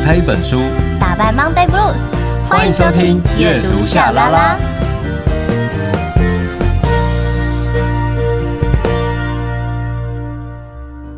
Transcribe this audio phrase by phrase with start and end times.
[0.00, 0.58] 打开一本书，
[0.98, 2.00] 打败 Monday Blues。
[2.48, 4.58] 欢迎收听阅读夏拉拉。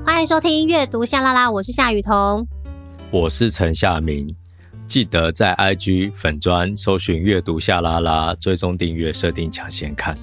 [0.05, 2.45] 欢迎收听阅读夏拉拉，我是夏雨桐，
[3.13, 4.35] 我是陈夏明。
[4.89, 10.19] 记得在 IG 粉专搜寻阅读夏拉拉，追踪订阅，设定抢先看。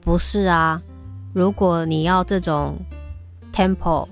[0.00, 0.80] 不是啊，
[1.32, 2.78] 如果你要这种
[3.52, 4.06] tempo。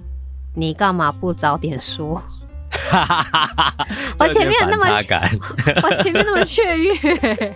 [0.55, 2.23] 你干嘛不早点说？
[4.19, 4.85] 我前面那么，
[5.83, 6.95] 我前面那么雀跃。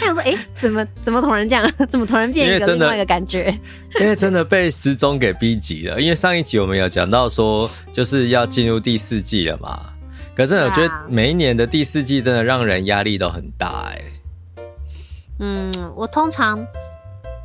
[0.00, 1.68] 他想说，哎、欸，怎么怎么突然这样？
[1.88, 3.56] 怎么突然变一个另外一个感觉？
[4.00, 6.00] 因为真的被时钟给逼急了。
[6.00, 9.92] 因为上一集我们有讲到说，就是要进入第四季了嘛。
[10.34, 14.02] 可是我觉得每一年的第四季真的让人压力都很大哎。
[15.40, 16.64] 嗯，我通常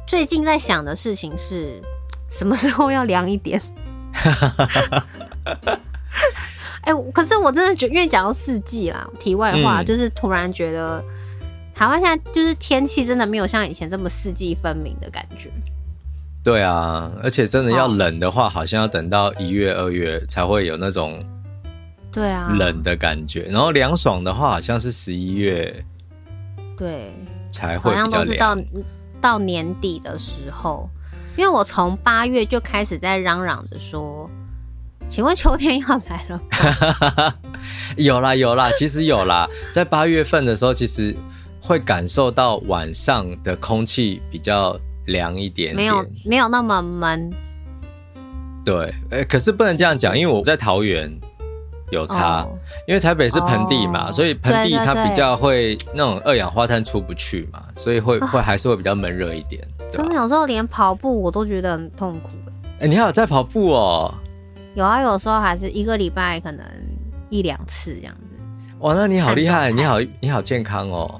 [0.08, 1.82] 最近在想的事情是。
[2.34, 3.62] 什么时候要凉一点？
[6.82, 11.04] 哎、欸，可是我真的觉得，因为讲到四季啦，题外话、嗯、就是突然觉得，
[11.74, 15.50] 台湾现在就是天气真的没有像以前这么四季分明的感觉。
[16.44, 21.24] 对啊，而且真的要冷的话，好像要等到一月、二月才会有那种
[22.12, 22.52] 对啊。
[22.58, 25.86] 冷的感觉，然后凉爽的话，好像是十一月
[26.78, 27.14] 对。
[27.52, 28.58] 才会比较凉，好像都是到
[29.20, 30.90] 到年底的时候。
[31.36, 34.30] 因为我从八月就开始在嚷嚷着说，
[35.12, 37.34] 请问秋天要来了吗？
[37.98, 41.14] 有啦有啦，其实有啦，在八月份的时候，其实
[41.62, 47.30] 会感受到晚上的空气比较凉一点点，没有没有那么闷。
[48.64, 51.14] 对，欸，可是不能这样讲，因为我在桃园。
[51.92, 59.62] 有差，哦、因为台北是盆地嘛，哦、所以盆地它比较会那种二氧化碳出不去嘛，所以会会还是会比较闷热一点。
[59.90, 62.30] 真的有时候连跑步我都觉得很痛苦。
[62.80, 64.14] 哎、欸，你还有在跑步哦？
[64.76, 66.66] 有啊，有时候还是一个礼拜可能
[67.30, 68.22] 一两次这样子。
[68.80, 71.20] 哇，那你好厉害，你好你好健康哦。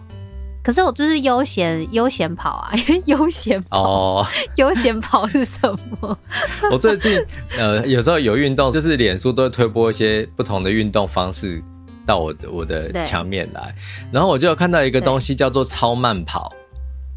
[0.64, 2.72] 可是我就是悠闲悠闲跑啊，
[3.06, 4.28] 悠闲跑哦，
[4.58, 5.60] 悠闲跑是什
[6.00, 6.18] 么？
[6.72, 7.20] 我最近
[7.58, 11.62] 呃有时候有运动，就是脸书都会推播一些不同的运动方式
[12.06, 13.76] 到我的我的墙面来，
[14.12, 16.54] 然后我就有看到一个东西叫做超慢跑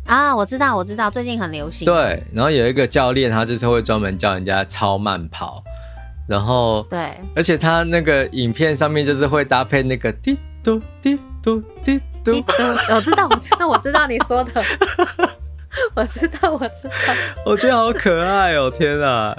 [0.07, 1.85] 啊，我知道我知道，最近很流行。
[1.85, 5.63] 对，然后有一个教练，他就是会专门教人家超慢跑，
[6.27, 12.01] 然后对，而且他那个影片上面就是会搭配那个滴嘟滴嘟滴。
[12.25, 12.53] 嘟嘟，
[12.95, 14.65] 我知道，我知道，我知道你说的，
[15.93, 17.15] 我知道，我知道。
[17.45, 18.71] 我觉得好可爱哦！
[18.71, 19.37] 天啊，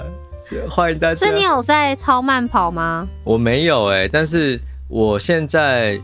[0.70, 1.16] 欢迎大家。
[1.16, 3.08] 所以你有在超慢跑吗？
[3.24, 6.00] 我没有哎、欸，但是我现在，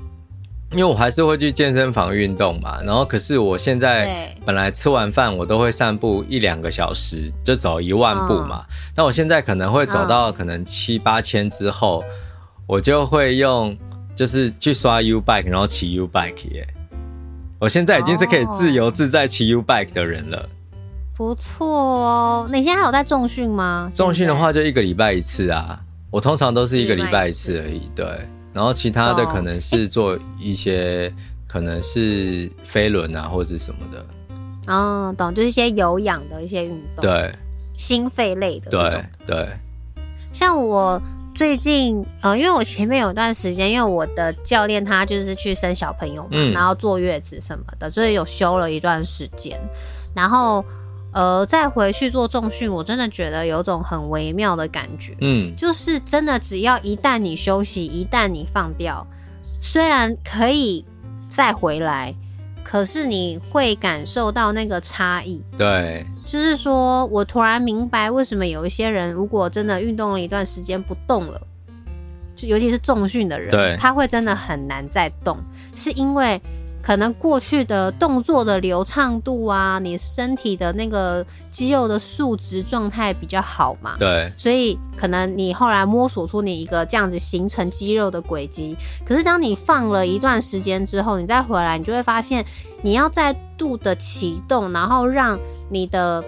[0.72, 2.80] 因为我还是会去健身房运动嘛。
[2.82, 8.64] 然后，可是我现在本来吃完饭我都会散步一两个小时，就走一万步嘛。
[8.68, 12.02] 嗯、但我现在可能会走到可能七八千之后，
[12.66, 13.76] 我就会用。
[14.14, 16.68] 就是去刷 U bike，然后骑 U bike 耶！
[17.58, 20.36] 我现在已经是可以自由自在骑 U bike 的人了。
[20.36, 20.48] 哦、
[21.16, 23.90] 不错哦，你现在还有在重训吗？
[23.94, 27.90] 重训的话就一个礼拜一次啊，我通常都是一个礼拜一次而已。
[27.96, 28.06] 对，
[28.52, 31.12] 然后其他的可能是做一些，哦、
[31.46, 34.72] 可能是飞轮啊或者什么的。
[34.72, 37.34] 哦，懂，就是一些有氧的一些运动，对，
[37.76, 38.70] 心肺类的。
[38.70, 39.48] 对对，
[40.32, 41.00] 像我。
[41.34, 49.58] 最近，呃，因为我前面有段时间，因为我的教练他就是去生小朋友嘛，嗯、然后坐月子什么的，所以有休了一段时间。
[50.14, 50.62] 然后，
[51.12, 59.06] 呃，再回去做重训，我真的觉得有种很微妙的感觉，嗯，就是真的只要一旦你休息，一旦你放掉，
[59.60, 60.84] 虽然可以
[61.28, 62.14] 再回来。
[62.64, 71.42] 可是你会感受到那个差异，对，就是说我突然明白为什么有一些人如果真的运动了一段时间不动了，
[72.36, 75.36] 就尤其是重训的人，他会真的很难再动，
[75.74, 76.40] 是因为。
[76.82, 83.96] 可能过去的动作的流畅度啊，你身体的那个肌肉的数值状态比较好嘛？
[83.98, 88.76] 对，所以可能你后来摸索出你一个这样子形成肌肉的轨迹。
[89.06, 92.44] 可是当你放了一段时间之后，你再回来，你就会发现
[92.82, 95.38] 你要再度的启动，然后让
[95.70, 96.22] 你的。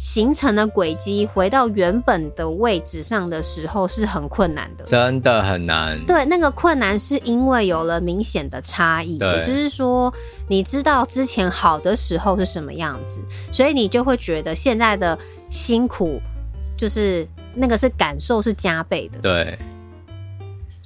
[0.00, 6.02] 形成的轨迹回到原本的位置上的时候是很困难的，真的很难。
[6.06, 10.10] 对，那个困难是因为有了明显的差异，也就是说，
[10.48, 13.20] 你知道之前好的时候是什么样子，
[13.52, 15.16] 所以你就会觉得现在的
[15.50, 16.18] 辛苦
[16.78, 19.18] 就是那个是感受是加倍的。
[19.20, 19.58] 对，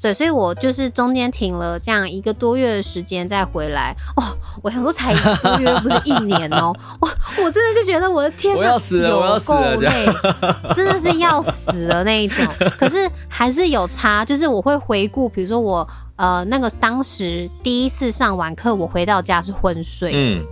[0.04, 3.96] 对，所以我就是中间停了这样一个多月的时间再回来。
[4.16, 4.22] 哦，
[4.62, 6.74] 我想说才一个多月，不是一年哦。
[7.00, 7.08] 我
[7.42, 12.46] 我真的就觉得我的天，我要死了，我要死了，真的是要死了那一种。
[12.76, 20.12] 可是还是有差，就是我会回顾，比如说我呃那个当时第一次上完课，我回到家是昏睡。
[20.14, 20.44] 嗯。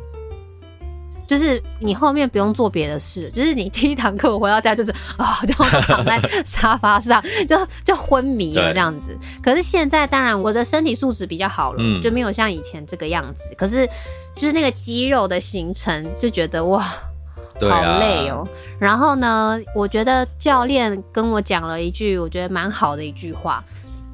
[1.33, 9.17] 就是你后面不用做别的事，就是你第一堂课我回到家就是啊， 就躺在沙发上， 就就昏迷了这样子。
[9.43, 13.55] 可是现在当然我的身体素质比较好了，嗯，就没有像以前这个样子。
[13.57, 13.89] 可是
[14.37, 18.47] 就是那个肌肉的形成，就觉得哇，好累哦。
[18.79, 23.65] 然后呢，我觉得教练跟我讲了一句我觉得蛮好的一句话，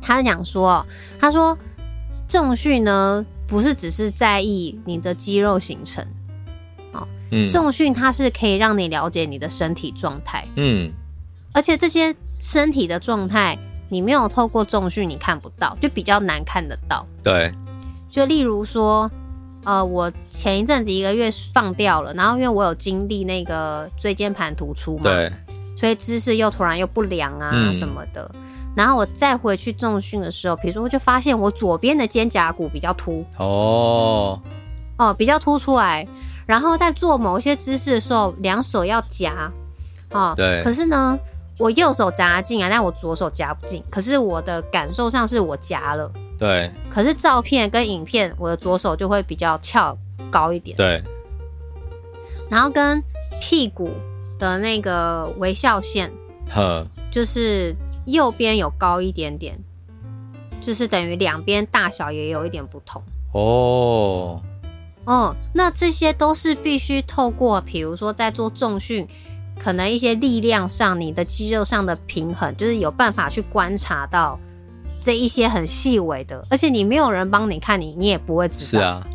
[0.01, 0.87] 他讲说，
[1.19, 1.59] 他说
[2.29, 6.07] 重训呢不是只是在意你的肌肉形成。
[7.31, 10.91] 嗯，重训它是可以让你了解你的身体状态，嗯，
[11.53, 13.59] 而且这些身体的状态，
[13.89, 17.07] 你没有透过重训你看不到，就比较难看得到。
[17.23, 17.53] 对，
[18.09, 19.11] 就例如说，
[19.65, 25.31] 呃，我前一阵子一个月放掉了，然后因为我有经历那个椎间盘突出嘛，对，
[25.77, 28.41] 所以姿势又突然又不良啊什么的，嗯，
[28.75, 34.41] 然后我再回去重训的时候，比如说我就发现我左边的肩胛骨比较凸，哦，
[34.97, 36.07] 哦，比较凸出来。
[36.49, 39.53] 然后在做某一些姿势的时候，两手要夹，
[40.11, 40.63] 啊，对。
[40.65, 41.19] 可是呢，
[41.59, 43.83] 我右手夹进来，但我左手夹不进。
[43.91, 46.73] 可是我的感受上是我夹了，对。
[46.89, 49.95] 可是照片跟影片，我的左手就会比较翘
[50.31, 51.05] 高一点，对。
[52.49, 53.03] 然后跟
[53.43, 53.91] 屁股
[54.39, 56.11] 的那个微笑线，
[56.49, 59.55] 呵，就是右边有高一点点，
[60.63, 63.03] 就是等于两边大小也有一点不同
[63.33, 64.41] 哦。
[65.09, 69.09] 哦，那这些都是必须透过，比如说在做重训，
[69.59, 74.39] 可能一些力量上，你的肌肉上的平衡，就是有办法去观察到
[75.01, 78.81] 这一些很细微的，而且你没有人帮你看你，你也不会知道。
[78.83, 79.07] 是啊，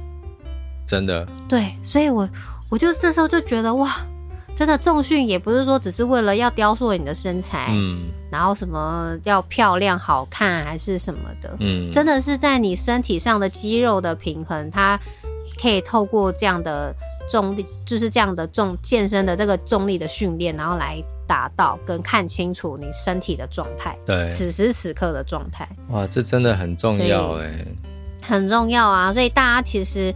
[0.87, 1.27] 真的。
[1.47, 2.27] 对，所以我
[2.69, 3.95] 我就这时候就觉得哇，
[4.55, 14.99] 真的重训也不是说只是为了要雕塑你的身材，嗯，然后什么要漂亮好看还是什么的，嗯，真的是在你身体上的肌肉的平衡，它。
[15.61, 16.94] 可以透过这样的
[17.29, 25.67] 重力，就是这样的重健身的这个重力的训练，然后来达到跟看清楚你身体的状态，对，此时此刻的状态。
[25.89, 27.65] 哇，这真的很重要哎，
[28.21, 29.13] 很重要啊！
[29.13, 30.13] 所以大家其实，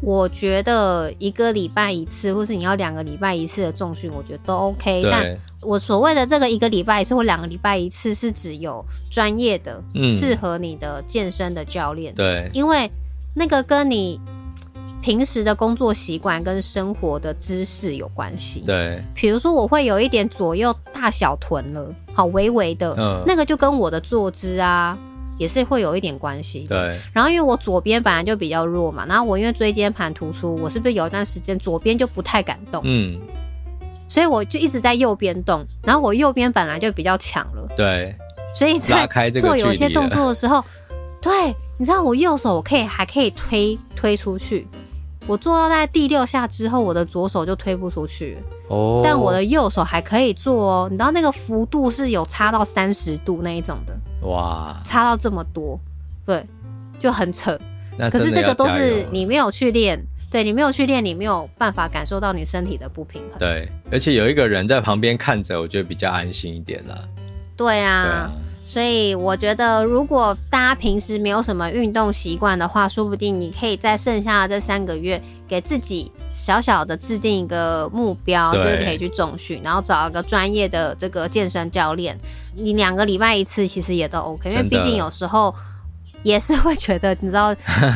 [0.00, 5.02] 我觉得一个礼拜一次，或是你要两个礼拜一次的重训，我觉得都 OK。
[5.10, 12.14] 但我所谓的这个一个礼拜一次或两个礼拜一次，是指有专业的、适合你的健身的教练。
[12.14, 12.88] 对，因为
[13.34, 14.20] 那个跟你。
[15.04, 18.60] 平时的工作习惯跟生活的姿势有关系。
[18.60, 24.98] 对，比如说我会有一点左右大小臀了，好微微的，嗯，那个就跟我的坐姿啊
[25.36, 26.60] 也是会有一点关系。
[26.66, 32.80] 对，然后因为我左边本来就比较弱嘛，然后我因为椎间盘突出，我是不是有一段时间左边就不太敢动？
[32.86, 33.20] 嗯，
[34.08, 37.68] 所以我就一直在右边动，然后我右边本来就比较强了。
[37.76, 38.16] 对，
[38.54, 40.64] 所以在做有些动作的时候，
[41.20, 44.66] 对，你知道我右手我可以还可以推推出去。
[45.26, 48.36] 我做到在第六下之后，我的左手就推不出去
[48.68, 49.04] 哦，oh.
[49.04, 50.88] 但我的右手还可以做哦。
[50.90, 53.94] 你知道那个幅度是有差到三十度那一种的，
[54.28, 55.80] 哇，差到这么多，
[56.26, 56.44] 对，
[56.98, 57.58] 就很扯。
[58.10, 59.98] 可是这个都是你没有去练，
[60.30, 63.38] 对，你没有去练，你没有办法感受到你身体的不平衡。
[63.38, 66.94] 对，而且有一个人在旁边看着，我觉得比较安心一点啦。
[67.56, 68.04] 对啊。
[68.04, 68.30] 对啊
[68.74, 82.18] 所以我觉得，如果大家平时没有什么运动习惯的话，说不定你可以在剩下的这三个月，给自己小小的制定一个目标，就是可以去重训，然后找一个专业的这个健身教练。
[82.56, 85.54] 你两个礼拜一次，其实也都 OK，因为毕竟有时候
[86.24, 87.54] 也是会觉得，你知道，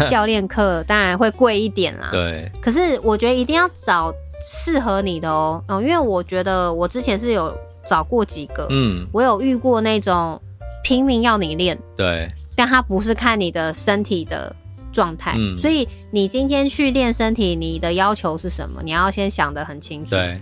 [0.09, 2.09] 教练课当然会贵一点啦。
[2.13, 2.49] 对。
[2.61, 4.15] 可是我觉得一定要找
[4.47, 7.53] 适合你的哦，嗯，因为我觉得我之前是有
[7.85, 10.41] 找过几个，嗯，我有遇过那种。
[10.89, 12.27] 拼命要你练，对，
[12.57, 14.57] 但他不是看你的身体的
[14.91, 18.81] 状态，嗯，所以你今天去练身体，你的要求是什么？
[18.83, 20.41] 你要先想得很清楚，对，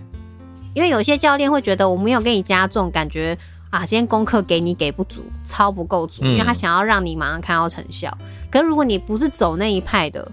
[0.73, 3.37] 因为有些教练会觉得我没有给你加重，感觉
[3.71, 8.17] 啊，今天功课给你给不足，超不够足，嗯，因为他想要让你马上看到成效。
[8.49, 10.31] 可是如果你不是走那一派的，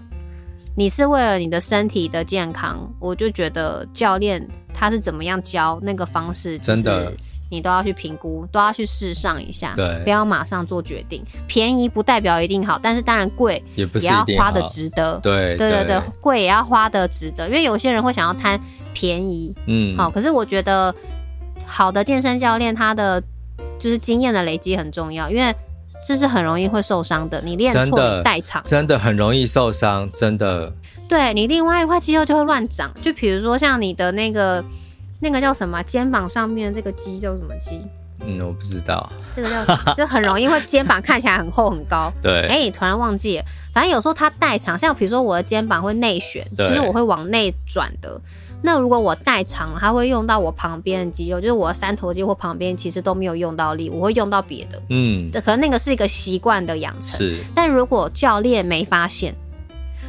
[0.77, 4.41] 你是为了你的身体的健康，我就觉得教练
[4.73, 7.11] 他是怎么样教那个方式，就是，真的。
[7.55, 11.23] 你都要去评估，都要去试上一下，对，不要马上做决定。
[11.47, 15.17] 便宜不代表一定好，但是当然贵也不是也要花的值得。
[15.23, 18.59] 对对对对，贵也要花的值得，因为有些人会想要贪
[18.93, 20.09] 便宜，嗯，好。
[20.11, 20.93] 可是我觉得
[21.65, 23.21] 好的健身教练他的
[23.79, 25.55] 就是经验的累积很重要，因为
[26.05, 27.41] 这是很容易会受伤的。
[27.41, 30.71] 你练错代偿，真的很容易受伤，真的。
[31.07, 34.63] 对，你另外一块肌肉就会乱长，就比如说像你的那个
[35.19, 37.81] 那个叫什么肩膀上面这个肌叫什么肌？
[38.25, 39.11] 嗯，我不知道。
[39.35, 39.93] 这个叫什么？
[39.97, 42.11] 就很容易会肩膀看起来很厚很高。
[42.21, 42.47] 对。
[42.47, 48.19] 哎、欸，你突然忘记了，反正有时候它代偿，像比如说我的肩膀会内旋，就是我会往内转的。
[48.61, 54.81] 那如果我代偿，它会用到我旁边的肌肉，就是我的三头肌或旁边，其实都没有用到力，我会用到别的。
[54.89, 57.17] 嗯，可能那个是一个习惯的养成。
[57.17, 59.35] 是，但如果教练没发现，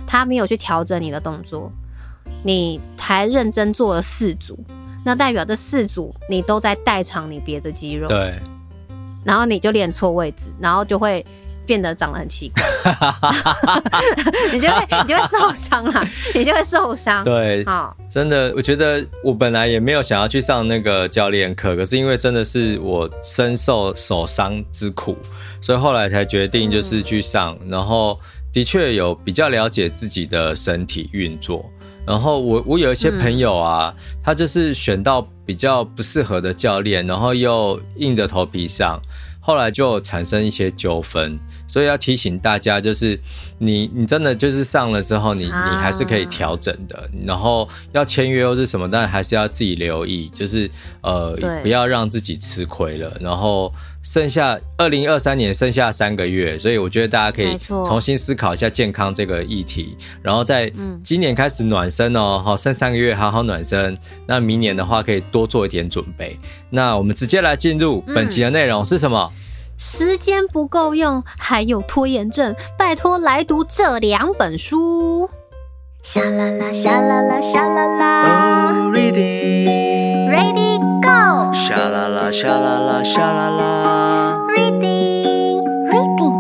[0.07, 1.71] 他没有去调整你的动作，
[2.45, 4.59] 你才认真做了四组，
[5.07, 8.07] 那代表这四组你都在代偿你别的肌肉。
[8.09, 8.39] 对，
[9.25, 11.25] 然后你就练错位置，然后就会。
[11.67, 12.63] 变得长得很奇怪，
[14.55, 17.25] 你就会你就会受伤了， 你就会受伤。
[17.25, 25.19] 对，好，真的，我觉得我本来也没有想要去上那个教练课，可是因为真的是我深受手伤之苦，
[25.61, 28.17] 所以后来才决定就是去上，嗯、然后
[28.53, 31.69] 的确有比较了解自己的身体运作。
[32.07, 39.01] 然后我我有一些朋友啊，嗯、他就是选到比较不适合的教练，然后又硬着头皮上。
[39.39, 43.17] 后来就产生一些纠纷，所以要提醒大家，就是
[43.59, 47.09] 你你真的就是上了之后，你你还是可以调整的。
[47.25, 50.69] 然后要签约又是什么，但还是要自己留意，就是
[51.01, 51.33] 呃
[51.63, 53.17] 不要让自己吃亏了。
[53.21, 53.73] 然后
[54.07, 59.97] 剩下二零二三年剩下三个月，所以我觉得大家可以重新思考一下健康这个议题。
[60.23, 60.73] 然后在
[61.03, 63.99] 今年开始暖身哦，好，剩三个月好好暖身。
[64.25, 66.39] 那明年的话可以多做一点准备。
[66.71, 69.29] 那我们直接来进入本期的内容是什么？
[69.77, 75.29] 时间不够用，还有拖延症，拜托来读这两本书。
[76.05, 78.85] 沙啦啦，沙啦啦，沙啦啦。
[78.85, 79.96] Oh, reading。
[81.65, 84.37] 沙啦啦，沙啦啦，沙啦啦。
[84.55, 86.37] Reading, reading。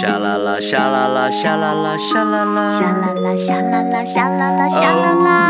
[0.00, 2.78] 沙啦啦，沙啦啦，沙啦啦，沙啦啦。
[2.78, 5.48] 沙啦啦，沙啦啦，沙啦啦，沙啦啦。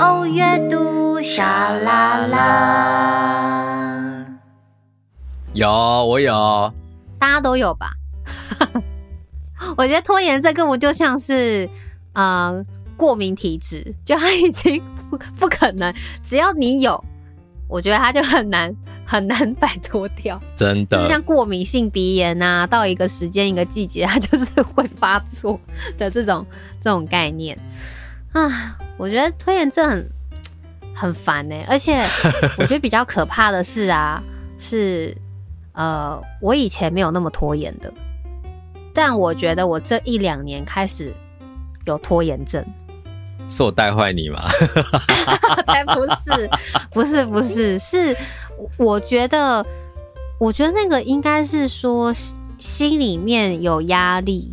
[0.00, 0.24] Oh, reading。
[0.24, 2.36] 哦，阅读，沙啦啦。
[5.52, 5.68] 有，
[6.06, 6.72] 我有，
[7.18, 7.90] 大家都有吧？
[9.76, 11.68] 我觉得拖延症根本就像是，
[12.14, 12.64] 呃，
[12.96, 17.02] 过敏体质，就它已经不不可能，只要你有，
[17.68, 20.40] 我觉得它就很难很难摆脱掉。
[20.56, 25.60] 真的，就像过敏性鼻炎啊，到一个时间一个季节，它就是 会发作
[25.98, 26.46] 的这种
[26.80, 27.58] 这种概念
[28.32, 28.78] 啊。
[28.96, 30.10] 我觉得拖延症很
[30.94, 32.02] 很烦呢、欸，而且
[32.58, 34.22] 我觉得比较可怕的是啊，
[34.58, 35.16] 是。
[35.78, 37.92] 呃，我以前没有那么拖延的，
[38.94, 41.12] 但我觉得我这一两年开始
[41.84, 42.64] 有拖延症，
[43.48, 44.42] 是我带坏你吗？
[45.66, 46.50] 才不是，
[46.92, 48.16] 不是，不是，是
[48.76, 49.64] 我觉得，
[50.38, 52.12] 我觉得那个应该是说
[52.58, 54.52] 心里面有压力，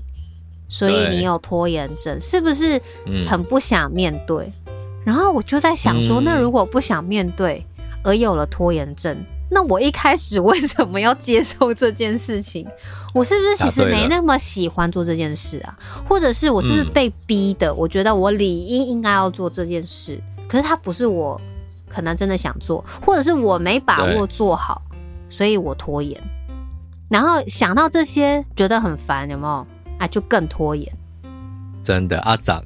[0.69, 2.79] 所以你有拖延症，是不是
[3.27, 4.51] 很不想面对？
[4.67, 4.73] 嗯、
[5.05, 7.65] 然后我就在想说，那如果不想面对
[8.03, 9.17] 而有了拖延症？
[9.53, 12.67] 那我一开始为什么要接受这件事情？
[13.13, 15.77] 我是不是其实没那么喜欢做这件事啊？
[16.09, 17.73] 或者是我是不是被逼的？
[17.73, 21.39] 我觉得我理应应该要做这件事，可是它不是我
[21.87, 24.81] 可能真的想做，或者是我没把握做好，
[25.29, 26.19] 所以我拖延。
[27.07, 29.67] 然后想到这些，觉得很烦，有没有？
[29.99, 30.91] 啊，就更拖延。
[31.83, 32.63] 真的，阿长。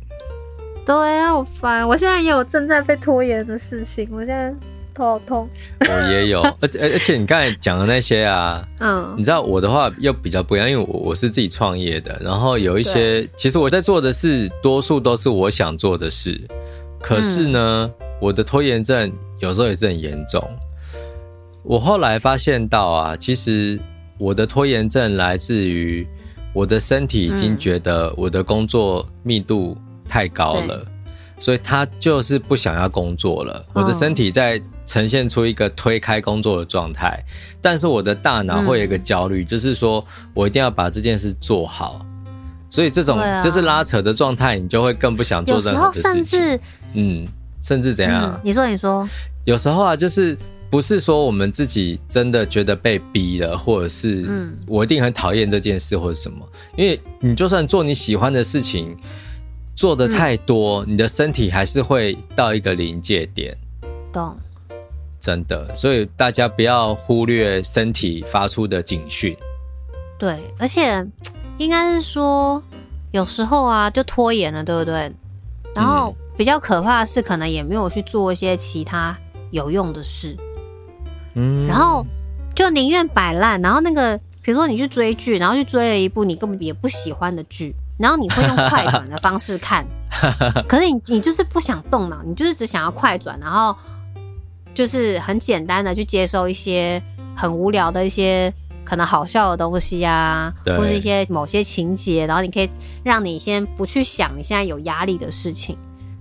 [0.86, 1.86] 对啊，好烦！
[1.86, 4.56] 我现在也有正在被拖延的事情，我现在。
[4.98, 5.48] 头好痛，
[5.82, 16.42] 我也有， 而且而且你刚才讲的那些啊，嗯，你知道我的话又比较不一样，因为我我是自己创业的，然后有一些其实我在做的事，多数都是我想做的事，
[17.00, 20.44] 可是呢，嗯、我的拖延症有时候也是很严重。
[21.62, 23.80] 我后来发现到啊，其实
[24.18, 26.08] 我的拖延症来自于
[26.54, 29.78] 我的身体已经觉得我的工作密度
[30.10, 33.64] 太高了，嗯、所以他就是不想要工作了。
[33.74, 34.60] 我的身体在。
[34.88, 37.22] 呈现出一个推开工作的状态，
[37.62, 40.04] 但是我的大脑会有一个焦虑，嗯、就是说
[40.34, 42.04] 我一定要把这件事做好，
[42.70, 46.12] 所以这种就是拉扯的状态，你就会更不想做任何的事情。
[46.14, 46.60] 甚至，
[46.94, 47.28] 嗯，
[47.62, 48.32] 甚至怎样？
[48.34, 49.08] 嗯、你说，你说，
[49.44, 50.38] 有时候啊，就是
[50.70, 58.96] 不是说我们自己真的觉得被逼了，或者是我一定很讨厌这件事或者什么，因为你就算做你喜欢的事情，
[59.76, 63.54] 做的太多，嗯、你的身体还是会到一个临界点。
[64.14, 64.38] 懂。
[65.20, 69.36] 真的，所以大家不要忽略身体发出的警讯。
[70.18, 71.06] 对，而且
[71.58, 72.62] 应该是说，
[73.12, 75.12] 有时候啊，就拖延了，对不对？
[75.76, 79.16] 然后比较可怕的是，可能也没有去做一些其他
[79.52, 80.36] 有用的事。
[81.36, 82.06] 嗯，然后
[82.56, 83.62] 就宁愿摆烂。
[83.62, 89.86] 然后那个，比如说你去追剧，然后去追了一部你根本也不喜欢的剧，然后你会用快转的方式看，
[90.68, 93.76] 可是你你就是不想动脑，你就是只想要快转，然后
[94.78, 97.02] 就是很简单的去接收一些
[97.36, 98.54] 很无聊的一些
[98.86, 102.70] 可能好笑的东西啊，或是一些某些情节，然后你可以
[103.04, 105.76] 让你先不去想你现在有压力的事情，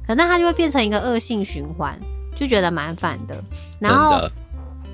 [0.06, 2.00] 可能它就会变成一个恶性循环，
[2.34, 3.44] 就觉得蛮烦的，
[3.78, 4.18] 然后。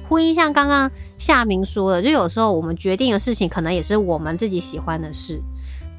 [0.08, 5.40] 婚姻像刚刚夏明说的，就有时候我们决定的事情，可能也是我们自己喜欢的事。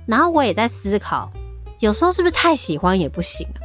[0.05, 1.31] 然后我也在思考，
[1.79, 3.57] 有时候是不是太喜欢也不行啊？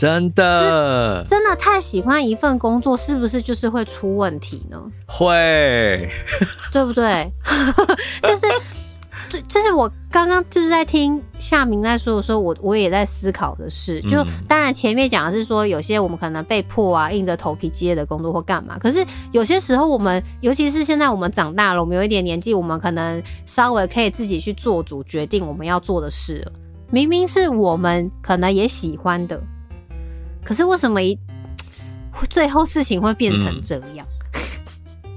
[0.00, 4.80] 真的，真的太喜欢一份工作，是不是就是会出问题呢？
[5.06, 6.08] 会，
[6.72, 7.30] 对不对？
[8.22, 8.46] 就是。
[9.28, 26.52] 就就是我刚刚就是在听夏明在说的时候，我我也在思考的事，就当然前面讲的是说有些我们可能被迫啊，硬着头皮接的工作或干嘛，可是有些时候我们，尤其是现在我们长大了，我们有一点年纪，我们可能稍微可以自己去做主决定我们要做的事了。
[26.90, 29.40] 明明是我们可能也喜欢的，
[30.44, 31.18] 可是为什么一
[32.28, 34.06] 最后事情会变成这样？
[35.04, 35.10] 嗯、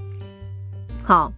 [1.03, 1.33] 好。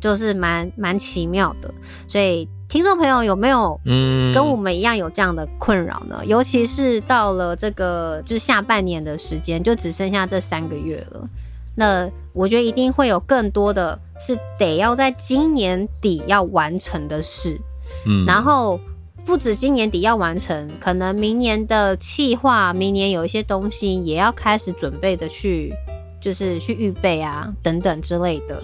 [0.00, 1.70] 就是蛮蛮奇妙的，
[2.08, 6.20] 所以听众朋友有没有嗯跟我们一样有这样的困扰呢？
[6.22, 11.28] 嗯、尤其是到了这个就是下半年的时间，就只剩下这三个月了。
[11.76, 17.60] 那我觉得一定会有更多的是得要在今年底要完成的事，
[18.06, 18.80] 嗯，然后
[19.24, 25.72] 不止今年底要完成，可能明年的计划，明年有一些东西也要开始准备的去，
[26.20, 28.60] 就是去预备啊等等之类的。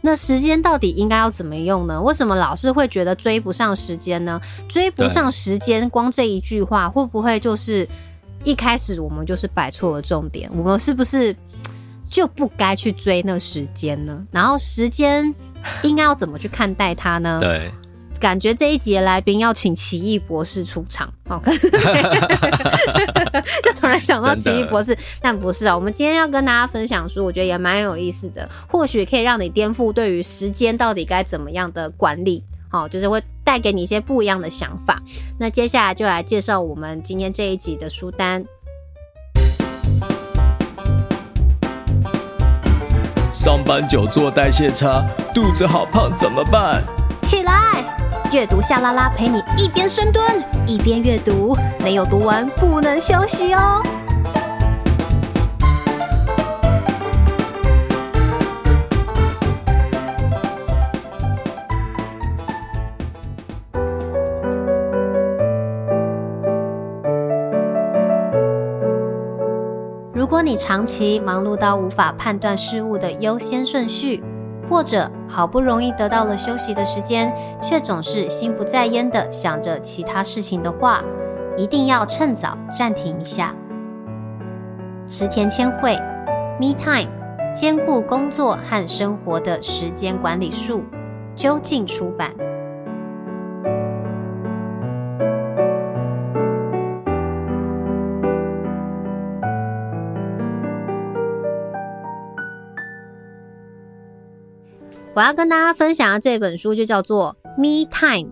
[0.00, 2.00] 那时间到底应该要怎么用呢？
[2.00, 4.40] 为什么老是会觉得追不上时间呢？
[4.66, 7.86] 追不上时间，光这一句话会不会就是
[8.42, 10.50] 一开始我们就是摆错了重点？
[10.56, 11.36] 我们是不是
[12.08, 14.26] 就不该去追那时间呢？
[14.30, 15.34] 然后时间
[15.82, 17.38] 应该要怎么去看待它呢？
[17.38, 17.70] 对。
[18.20, 21.40] 感觉这一集的来宾要请奇异博士出场，哦，
[23.64, 25.74] 就突然想到奇异博士，但不是啊。
[25.74, 35.00] 我们今天要跟大家分享书，我觉得也蛮有意思的，或许可以让你颠覆对于时间到底该怎么样的管理，哦，就是会带给你一些不一样的想法。
[35.38, 38.44] 那接下来就来介绍我们今天这一集的书单。
[43.32, 45.02] 上班久坐代谢差，
[45.34, 46.84] 肚子好胖怎么办？
[47.22, 47.59] 起来！
[48.32, 50.24] 阅读夏拉拉陪你一边深蹲
[50.64, 53.82] 一边阅读，没有读完不能休息哦。
[70.14, 74.22] 如果你长期忙碌到无法判断事物的优先顺序，
[74.70, 81.02] 或者好不容易得到了休息的时间，却总是心不在焉的想着其他事情的话，
[81.56, 83.54] 一定要趁早暂停一下。
[85.06, 85.96] 池田千惠
[86.60, 87.10] ，Me Time，
[87.54, 90.82] 兼顾工作和生活的时间管理术，
[91.34, 92.30] 究竟出版。
[105.12, 108.30] 我要跟大家分享的这本书就叫做《Me Time》，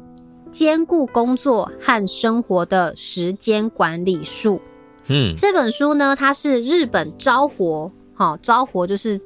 [0.52, 4.62] 兼顾工作和生活的时间管理术。
[5.08, 9.18] 嗯，这本书呢，它是日本朝活，好、哦、朝活就是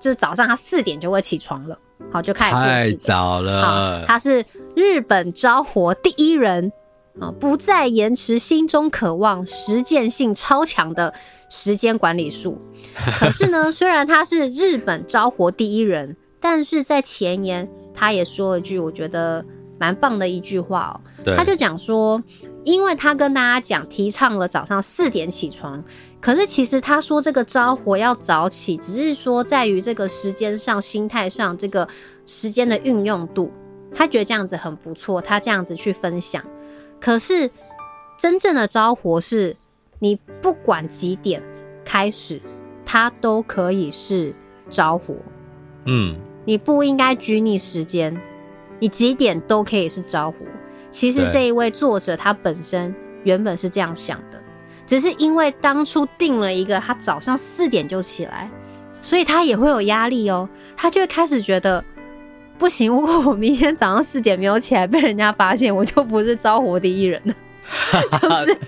[0.00, 1.78] 就是早上他四点就会起床了，
[2.10, 2.54] 好就开始。
[2.56, 4.04] 太早了。
[4.06, 4.42] 他是
[4.74, 6.72] 日本朝活第一人
[7.20, 11.12] 啊，不再延迟心中渴望，实践性超强的
[11.50, 12.58] 时间管理术。
[13.20, 16.16] 可是呢， 虽然他是日本朝活第一人。
[16.40, 19.44] 但是在前言，他也说了一句我觉得
[19.78, 21.00] 蛮棒的一句话哦。
[21.24, 22.22] 对，他就讲说，
[22.64, 25.82] 因为他跟大家讲提倡了早上四点起床，
[26.20, 31.88] 可是其实他说这个招活要早起，只是说在于这个时间上、心态上这个
[32.26, 33.52] 时间的运用度，
[33.94, 36.44] 他觉得这样子很不错，他这样子去分享。
[37.00, 37.50] 可是
[38.18, 39.56] 真正的招活是，
[39.98, 41.42] 你不管几点
[41.84, 42.40] 开始，
[42.84, 44.34] 它都可以是
[44.68, 45.14] 招活。
[45.84, 46.16] 嗯。
[46.48, 48.18] 你不应该拘泥时间，
[48.78, 50.46] 你几点都可以是招呼。
[50.90, 54.40] 其实这一位作者他本身原本是这样想的，
[54.86, 58.50] 只是因为当初定了一个他早上四点就起来，
[59.02, 60.48] 所以他也会有压力哦。
[60.74, 61.84] 他就会开始觉得
[62.56, 67.34] 不行，如果我明天早上四点没有起来，被人家发现，我就不是招活第一人了。
[68.22, 68.58] 就是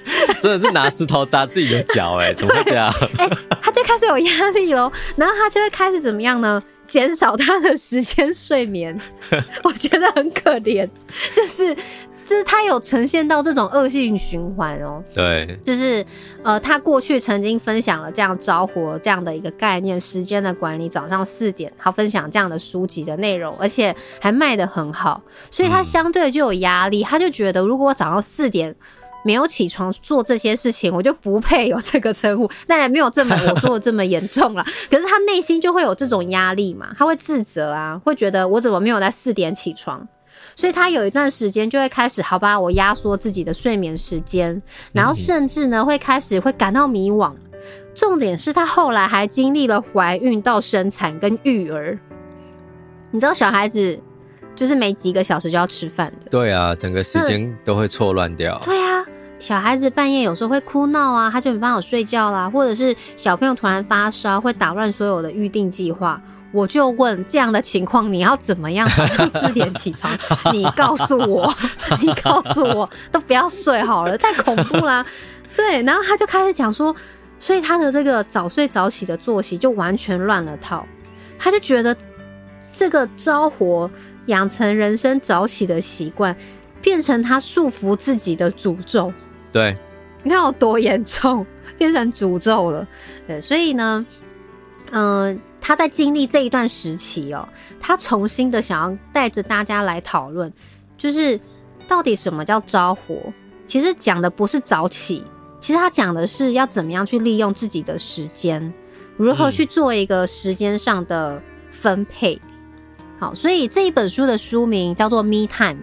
[0.42, 2.92] 真的是拿石头砸自己的脚哎，怎么会这样？
[3.16, 6.62] 哎、欸，他就开始有压力喽，然后他就会开始怎么样呢？
[6.90, 9.00] 减少他的时间睡眠，
[9.64, 10.86] 我觉得很可怜，
[11.34, 11.74] 就是。
[12.22, 16.04] 就是他有呈现到这种恶性循环哦，对，就是
[16.44, 28.72] 呃，他过去曾经分享了这样着火这样的一个概念，时间的管理，早上四点，他分享这样的书籍的内容，而且还卖得很好，所以他相对就有压力，嗯、他就觉得如果我早上四点
[29.24, 32.50] 没有起床做这些事情，我就不配有这个称呼。
[32.66, 40.06] 当然没有这么我说的这么严重了， 可是他内心就会有这种压力嘛，他会自责啊，会觉得我怎么没有在四点起床。
[40.56, 44.60] 所以他有一段时间就会开始，好吧，我压缩自己的睡眠时间，
[44.92, 47.32] 然后甚至呢会开始会感到迷惘。
[47.94, 51.98] 重点是他后来还经历了怀孕到生产跟育儿。
[53.10, 54.00] 你知道小孩子
[54.54, 58.60] 就是没几个小时就要吃饭的，对啊，整个时间都会错乱掉。
[58.64, 59.04] 对啊，
[59.38, 66.20] 小孩子半夜有时候会哭闹啊，他就没办法睡觉啦，或者是小朋友突然发烧，会打乱所有的预定计划。
[66.52, 70.12] 我就问这样的情况，你要怎么样早上四点起床？
[70.52, 71.54] 你告诉我，
[72.02, 75.06] 你告诉我，都不要睡好了，太恐怖啦。
[75.54, 76.94] 对，然后他就开始讲说，
[77.38, 80.84] 所以他的这个早睡早起的作息就完全乱了套。
[81.38, 81.96] 他就觉得
[82.74, 83.88] 这个着火
[84.30, 86.34] 养成人生早起的习惯，
[86.80, 89.12] 变成他束缚自己的诅咒。
[89.52, 89.74] 对，
[90.22, 92.88] 你看有多严重，变成诅咒了。
[93.26, 94.06] 对，所以呢，
[94.92, 95.40] 嗯、呃。
[95.62, 97.46] 他在经历这一段时期哦，
[97.78, 100.50] 他重新的想要带着大家来讨论，
[100.96, 101.38] 就是
[101.86, 103.30] 到底什么叫招活？
[103.66, 105.22] 其实讲的不是早起，
[105.60, 108.72] 其实他讲的是要怎么样去利用自己的时间，
[109.18, 111.40] 如何去做一个时间上的
[111.70, 112.40] 分配。
[113.20, 115.74] 好，所以这一本书的书名叫做《Me Time》。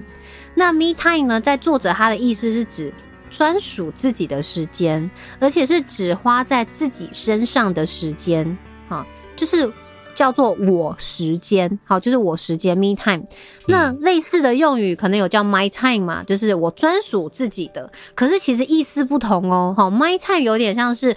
[0.56, 2.91] 那《Me Time》呢，在作者他的意思是指
[3.30, 8.58] 专属自己的时间，而且是只花在自己身上的时间。
[8.89, 9.06] 好。
[9.36, 9.71] 就是
[10.15, 13.23] 叫做我时间，好，就是我时间 me time。
[13.67, 17.91] 那类似的用语可能有叫 my time 嘛，就是我专属自己的。
[18.15, 21.15] 可是其实意思不同哦，好，my time 有点像是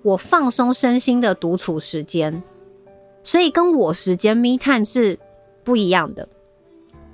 [0.00, 2.42] 我放松身心的独处时间，
[3.22, 5.18] 所以跟我时间 me time 是
[5.68, 6.26] 不一样的。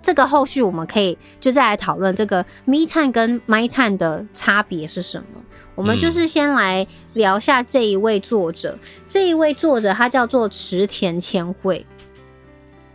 [0.00, 5.40] 这个后续我们可以就再来讨论这个 me time 跟 my time 的差别是什么。
[5.74, 11.84] 我们就是先来聊下这一位作者，这一位作者他叫做池田千惠。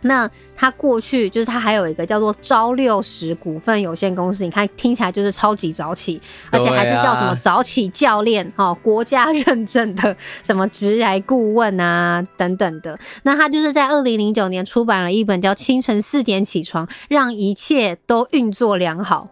[0.02, 12.98] 那他过去就是他还有一个叫做朝六十股份有限公司，你看听起来就是超级早起，而且还是叫什么早起教练哦，国家认证的什么职涯顾问啊等等的。
[13.22, 19.28] 那他就是在二零零九年出版了一本叫《清晨四点起床，让一切都运作良好》，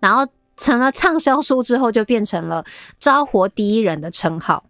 [0.00, 0.26] 然后。
[0.56, 2.66] 成了畅销书之后，就变成了
[2.98, 4.64] 招活第一人的称号。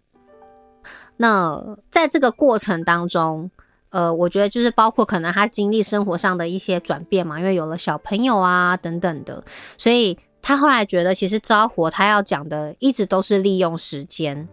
[1.17, 3.51] 那在这个过程当中，
[3.91, 9.43] 呃，我觉得就是包括可能他经历生活上的一些转变嘛，因为有了小朋友啊等等的，
[9.77, 14.47] 所以他后来觉得其实招活他要讲的一直都是利用时间。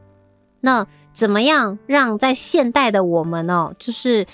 [0.61, 4.27] 那怎么样让在现代的我们哦，就是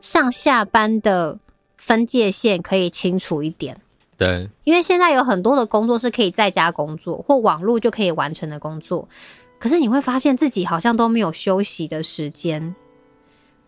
[0.00, 1.38] 上下班的
[1.76, 3.78] 分界线可以清楚一点？
[4.16, 9.06] 对，因为现在有很多的工作是可以在家工作或网络就可以完成的工作，
[9.58, 12.74] 可是你会发现自己好像都没有休息的时间。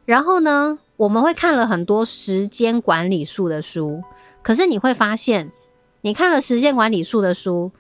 [0.09, 4.03] 然后呢，我们会看了很多时间管理术的书，
[4.41, 5.53] 可是你会发现，
[6.01, 7.71] 你看了时间管理术的书，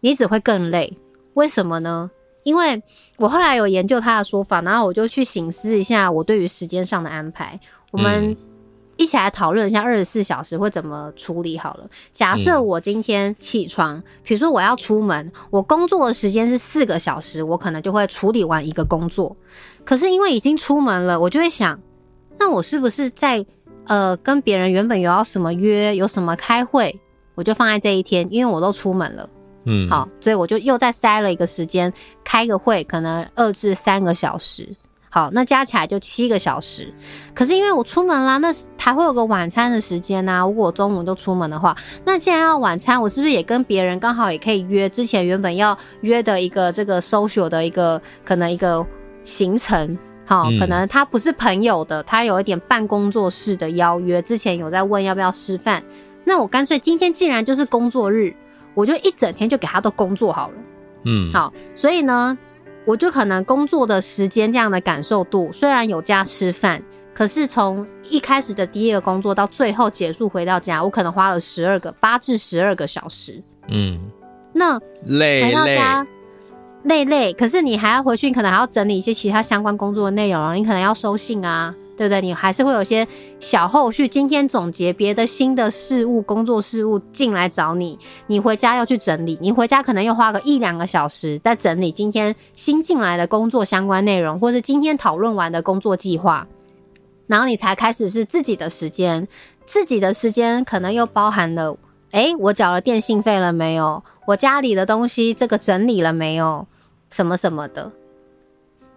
[0.00, 0.98] 你只会更累。
[1.34, 2.10] 为什么呢？
[2.42, 2.82] 因为
[3.16, 7.60] 我后来有研究他的说法，然后我就去醒思一下我对于时间上的安排。
[7.92, 8.36] 我们、嗯。
[8.98, 11.88] 一起来讨论一下二十四小时会怎么处理好了。
[12.12, 19.34] 假设我今天起床，比如说我要出门，我工作的时间是四个小时，我可能就会处理完一个工作。
[19.84, 21.78] 可是因为已经出门了，我就会想，
[22.38, 23.44] 那我是不是在
[23.86, 26.98] 呃跟别人原本有要什么约，有什么开会，
[27.34, 29.28] 我就放在这一天，因为我都出门了。
[29.64, 31.92] 嗯，好，所以我就又再塞了一个时间
[32.24, 34.68] 开个会，可能二至三个小时。
[35.08, 36.92] 好，那加起来就七个小时。
[37.34, 40.40] 可是因为我出门啦，那还会有个晚餐的时间呐。
[40.40, 48.84] 如果我中午就出门的话，那既然要晚餐，我是不是也跟别人刚好也可以约之前原本要约的一个这个 social 的一个可能一个
[49.24, 49.98] 行程？
[50.24, 55.82] 好，可能他不是朋友的，他有一点办工作室的邀约，之前有在问要不要吃饭。
[56.24, 58.34] 那我干脆今天既然就是工作日，
[58.74, 60.54] 我就一整天就给他都工作好了。
[61.04, 62.36] 嗯，好，所以呢。
[62.84, 66.82] 我就可能工作的时间这样的感受度，虽然有加吃饭，
[67.14, 73.40] 可是从一开始的第一个工作到最后结束回到家，我可能花了十二个八至十二个小时。
[73.68, 74.00] 嗯，
[74.52, 76.08] 那累回到家，累
[76.84, 82.20] 累累，可是你还要回去，你可能还要整理一些其他相关工作的内容，你可能要收信啊，对不对？
[82.20, 83.06] 你还是会有些
[83.38, 96.44] 小后续，今天总结别的新的事务、工作事务进来找你，你回家要去整理，你回家可能又花个一两个小时在整理今天新进来的工作相关内容，或是今天讨论完的工作计划，
[97.28, 99.28] 然后你才开始是自己的时间，
[99.64, 101.76] 自己的时间可能又包含了，
[102.10, 104.02] 诶，我缴了电信费了没有？
[104.26, 106.66] 我家里的东西这个整理了没有？
[107.12, 107.92] 什么什么的，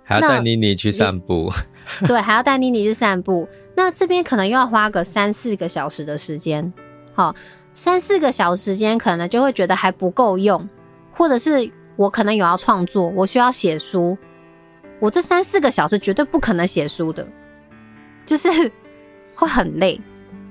[0.03, 1.51] 还要带妮妮去散步。
[2.07, 3.47] 对，还要带妮妮去散步。
[3.75, 6.73] 那这边可能又要花个三四个小时的时间。
[7.13, 7.35] 好，
[7.73, 10.67] 三四个小时时间可能就会觉得还不够用，
[11.11, 14.17] 或者是我可能有要创作，我需要写书，
[14.99, 17.27] 我这三四个小时绝对不可能写书的，
[18.25, 18.49] 就是
[19.35, 19.99] 会很累，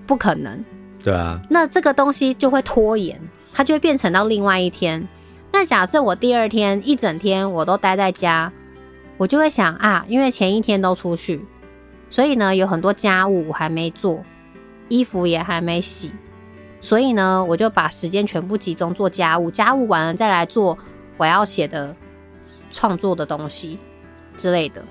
[0.07, 0.63] 不可能。
[1.03, 1.41] 对啊。
[1.51, 3.19] 那这个东西就会拖延，
[3.53, 5.07] 它就会变成到另外一天。
[5.55, 8.53] 那假设我第二天一整天我都待在家，
[9.17, 11.47] 我就会想啊，因为前一天都出去，
[12.11, 14.25] 所以呢有很多家务我还没做，
[14.89, 16.11] 衣服也还没洗，
[16.81, 20.77] 所以呢我就把时间全部集中做家务，家务完了再来做
[21.17, 21.95] 我要写的
[22.69, 23.79] 创作的东西
[24.37, 24.85] 之类的。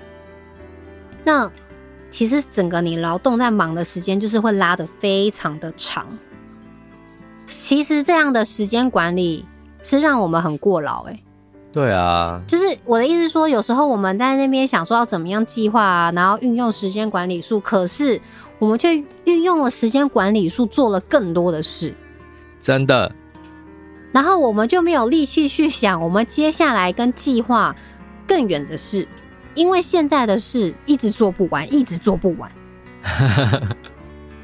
[1.24, 1.52] 那
[2.10, 6.06] 其实整个你劳动在忙的时间就是会拉得非常的长。
[7.46, 9.44] 其实这样的时间管理。
[9.84, 11.22] 是让我们很过劳哎、欸，
[11.72, 18.20] 对啊，就是我的意思说，有时候我们在那边想说要怎么样计划啊，然后运用时间管理术，可是
[18.58, 21.94] 我们却运用了时间管理术做了更多的事，
[22.60, 23.12] 真的。
[24.12, 27.74] 然后我们就没有力气去想我们接下来跟计划
[28.26, 29.06] 更远的事，
[29.54, 32.50] 因为现在的事一直做不完，一直做不完。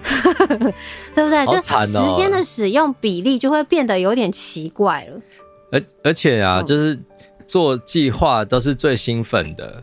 [1.15, 1.47] 对不对？
[1.47, 5.21] 就时间的使用比例就会变得有点奇怪了。
[5.73, 6.99] 而而且啊，就是
[7.47, 9.83] 做计划都是最兴奋的，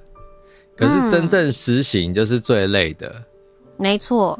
[0.75, 3.07] 可是真正实行就是最累的。
[3.07, 3.23] 嗯、
[3.77, 4.37] 没错，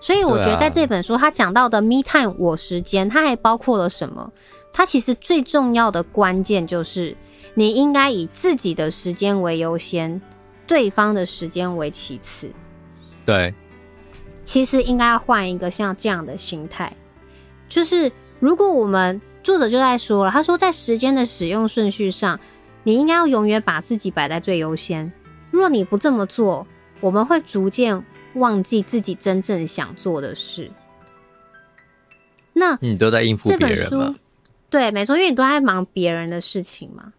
[0.00, 4.30] 所以我觉得在这本书他讲到的 “me time” 我时间，它还包括了什么？
[4.72, 7.16] 它其实最重要的关键就是，
[7.54, 10.20] 你应该以自己的时间为优先，
[10.66, 12.50] 对方的时间为其次。
[13.24, 13.54] 对。
[14.50, 16.92] 其实应该要换一个像这样的心态，
[17.68, 18.10] 就是
[18.40, 22.40] 如果我们作者就在说了，他说在时间的使用顺序上，
[22.82, 25.12] 你应该要永远把自己摆在最优先。
[25.52, 26.66] 若你不这么做，
[26.98, 30.68] 我们会逐渐忘记自己真正想做的事。
[32.52, 33.86] 那你都在应付别人吗？
[33.88, 34.18] 这本书，
[34.68, 37.12] 对，没错，因为你都在忙别人的事情嘛。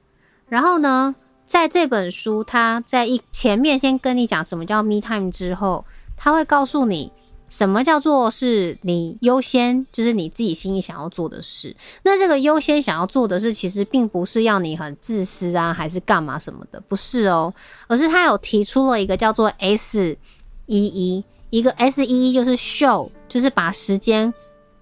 [0.49, 1.15] 然后呢，
[1.45, 5.85] 在这本书，他在一前面先跟你讲什么叫 me time 之后，
[6.17, 7.09] 他会告诉你。
[7.51, 9.85] 什么叫做是你优先？
[9.91, 11.75] 就是你自己心里想要做的事。
[12.01, 17.53] 那这个优先想要做的事，其实并不是要你很自私啊，还是干嘛什么的，不是哦。
[17.87, 20.17] 而是他有提出了一个叫做 S
[20.65, 24.33] 一一，一个 S 一一就是 show，就是把时间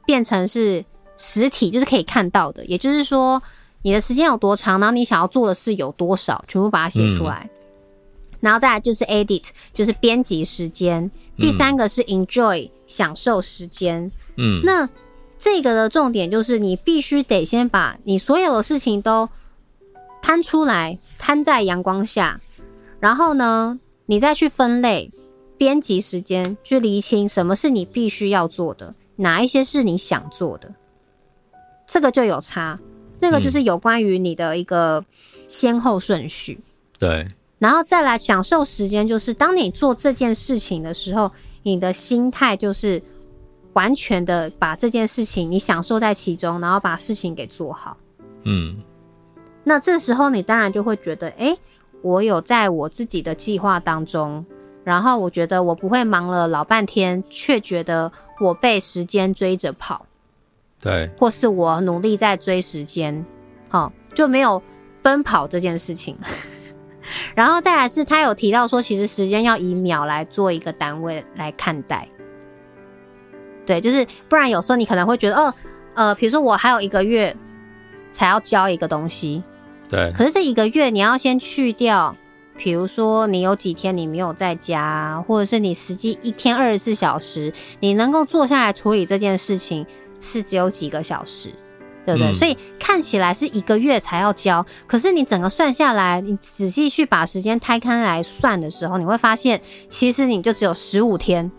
[0.05, 0.86] 变成是
[1.17, 2.63] 实体，就是可以看到的。
[2.65, 3.41] 也就是说，
[3.82, 7.49] 你的时间有多长，然后你想要做的事有多少，全部把它写出来。
[8.39, 11.10] 然后再来就是 edit，就是编辑时间。
[11.38, 14.12] 第三个是 enjoy，嗯，享受时间。
[14.38, 14.89] 嗯，那
[15.38, 19.30] 这个的重点就是你必须得先把你所有的事情都
[20.21, 22.39] 摊出来，摊在阳光下，
[22.99, 25.12] 然后呢，你再去分类，
[25.58, 30.73] 编辑时间，去厘清什么是你必须要做的，哪一些是你想做的，
[31.88, 32.80] 这个就有差。
[33.21, 35.04] 那个就是有关于你的一个
[35.47, 36.60] 先后顺序。
[36.97, 37.28] 对。
[37.59, 41.29] 然后再来享受时间，就是当你做这件事情的时候，
[41.63, 43.01] 你的心态就是
[43.73, 47.97] 完全的把这件事情你享受在其中，然后把事情给做好。
[48.43, 48.77] 嗯，
[49.63, 51.57] 那这时候你当然就会觉得，诶，
[52.01, 54.45] 我有在我自己的计划当中，
[54.85, 60.05] 然后我觉得我不会忙了老半天，却觉得我被时间追着跑。
[60.81, 63.25] 对，或是我努力在追时间，
[63.67, 64.63] 好，就没有
[65.01, 66.17] 奔跑这件事情。
[67.36, 72.08] 然后再来是，他有提到说，其实时间要以秒来做一个单位来看待。
[73.65, 75.53] 对，就是不然有时候你可能会觉得，哦，
[75.93, 77.36] 呃，比如说我还有一个月
[78.12, 79.43] 才要交一个东西，
[79.88, 80.12] 对。
[80.13, 82.15] 可是这一个月你要先去掉，
[82.58, 89.86] 比如说你有几天你没有在家，或者是你实际一天二十四小时，你能够坐下来处理这件事情
[90.19, 91.51] 是只有几个小时。
[92.05, 92.29] 对不对？
[92.29, 92.33] 嗯。
[92.33, 101.51] 所以看起来是一个月才要交，可是你整个算下来，你仔细去把时间摊开来算的时候，你会发现，其实你就只有十五天，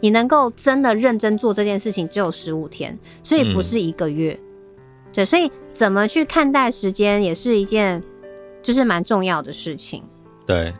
[0.00, 4.32] 你能够真的认真做这件事情只有十五天，所以不是一个月。
[4.32, 4.42] 嗯。
[5.12, 8.02] 对，所以怎么去看待时间，也是一件，
[8.62, 10.02] 就是蛮重要的事情。
[10.44, 10.74] 对，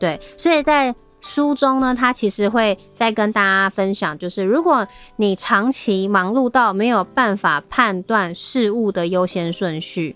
[0.00, 0.92] 对，所以在
[1.24, 10.14] 书中呢，他其实会再跟大家分享，就是如果你长期忙碌到没有办法判断事物的优先顺序，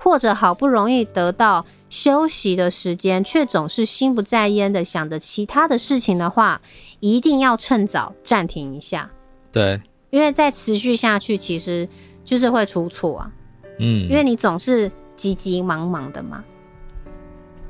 [0.00, 6.60] 或者好不容易得到休息的时间，却总是心不在焉的想着其他的事情的话，
[6.98, 9.08] 一定要趁早暂停一下。
[9.52, 11.88] 对，因为再持续下去，其实
[12.24, 13.30] 就是会出错啊。
[13.78, 16.42] 嗯，因为你总是急急忙忙的嘛。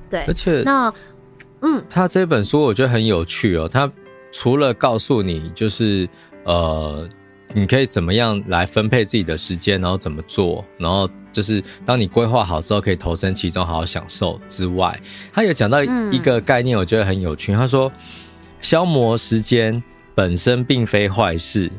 [0.08, 0.90] 对，而且那。
[1.62, 3.68] 嗯，他这本书我觉得很有趣哦。
[3.68, 3.90] 他
[4.30, 6.08] 除了告诉你，就是
[6.44, 7.08] 呃，
[7.54, 15.00] 你可以怎么样来分配自己的时间，然后怎么做，然后就是当你规划好之后，可以投身其中，好好享受之外，
[15.32, 17.52] 他有讲到一个概念，我觉得很有趣。
[17.52, 17.90] 他说，
[18.60, 19.82] 消磨时间
[20.14, 21.70] 本身并非坏事，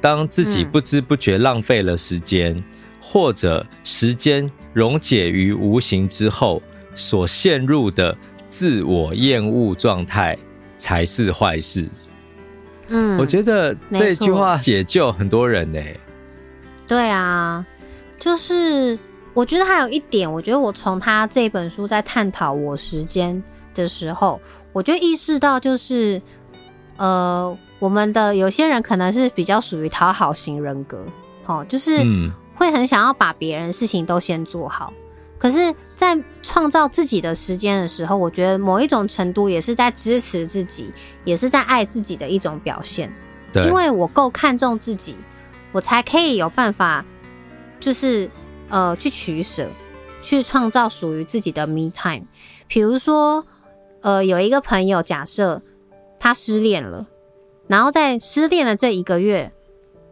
[0.00, 2.62] 当自己不知不觉浪费了时间，
[3.00, 6.62] 或者时间溶解于无形之后
[6.94, 8.16] 所陷入的。
[8.50, 10.36] 自我厌恶状态
[10.76, 11.88] 才是坏事。
[12.88, 16.00] 嗯，我觉得这句话解救很多人呢、欸。
[16.86, 17.66] 对啊，
[18.18, 18.96] 就是
[19.34, 23.42] 我觉得还有一点，我觉得我从他这本书在探讨我时间
[23.74, 24.40] 的时候，
[24.72, 26.22] 我就意识到，就是
[26.96, 31.04] 呃，我们的有些人可能是比较属于讨好型人格，
[31.46, 32.00] 哦，就是
[32.54, 34.92] 会很想要把别人事情都先做好。
[35.38, 40.90] 可是，在创造自己的时间的时候，我觉得某一种程度也是在支持自己，
[41.24, 43.12] 也是在爱自己的一种表现。
[43.52, 45.14] 对，因为我够看重自己，
[45.72, 47.04] 我才可以有办法，
[47.78, 48.30] 就是
[48.70, 49.68] 呃，去取舍，
[50.22, 52.24] 去创造属于自己的 me time。
[52.66, 53.44] 比如说，
[54.00, 55.60] 呃，有一个朋友，假设
[56.18, 57.06] 他失恋了，
[57.68, 59.52] 然后在失恋的这一个月，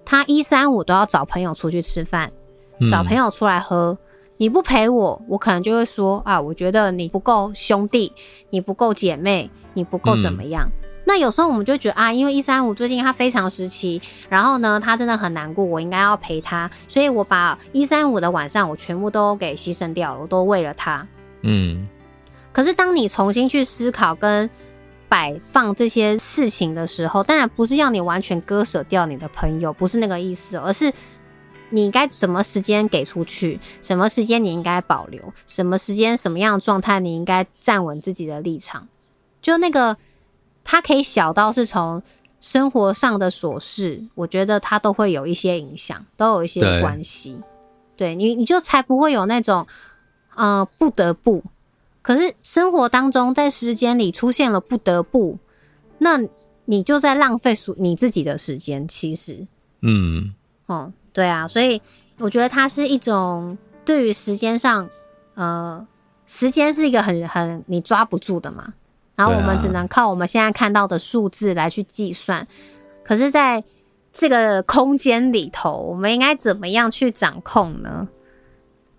[0.05, 2.31] 他一三五都要找朋友出去吃饭，
[2.91, 3.93] 找朋友出来喝。
[3.93, 3.99] 嗯
[4.37, 8.13] 你不陪我，我可能就会说啊，我觉得你不够兄弟，
[8.51, 10.69] 你不够姐妹，你不够怎么样。
[10.69, 10.89] 嗯。
[11.07, 21.07] 那有时候我们就觉得啊，因为一三五最近他非常时期，然后呢，他真的很难过，我应该要陪他，所以我把一三五的晚上我全部都给牺牲掉了，我都为了他。
[21.43, 21.87] 嗯。
[22.53, 24.51] 可是当你重新去思考跟
[25.09, 30.93] 摆放这些事情的时候，当然不是要你完全割舍掉你的朋友，不是那个意思，而是。
[31.75, 33.59] 你该什么时间给出去？
[33.83, 35.21] 什么时间你应该保留？
[35.47, 38.87] 什么时间什么样的状态你应该站稳自己的立场？
[39.43, 39.97] 就那个，
[40.63, 42.01] 它可以小到是从
[42.41, 47.37] 生活上的琐事，我觉得它都会有一些影响，都有一些关系。
[47.97, 49.67] 对，你，你就才不会有那种，
[50.37, 51.43] 呃，不得不。
[52.03, 55.39] 可是生活当中，在时间里出现了不得不，
[55.99, 56.21] 那
[56.67, 58.87] 你就在浪费属你自己的时间。
[58.87, 59.47] 其实，
[59.81, 60.35] 嗯，
[60.67, 60.93] 哦。
[61.15, 61.81] 对啊，所以
[62.19, 64.87] 我觉得它是一种对于时间上，
[65.35, 65.87] 呃，
[66.27, 68.75] 时间是一个很很你抓不住的嘛，
[69.15, 72.47] 然后我们只能靠我们现在看到的数字来去计算。
[73.05, 73.63] 可是，在
[74.13, 78.09] 这个空间里头，我们应该怎么样去掌控呢？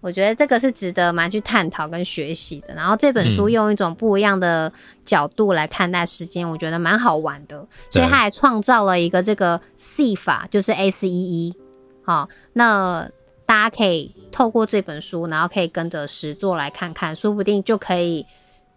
[0.01, 2.75] 我觉得这个是值得蛮去探讨跟学习的。
[2.75, 4.71] 然后这本书用一种不一样的
[5.04, 7.67] 角度来看待时间，我觉得蛮好玩的。
[7.89, 11.56] 所以他还创造了一个这个 C 法，就是 S E E。
[12.06, 13.10] 好，那
[13.48, 18.26] 大家可以透过这本书，然后可以跟着实作来看看，说不定就可以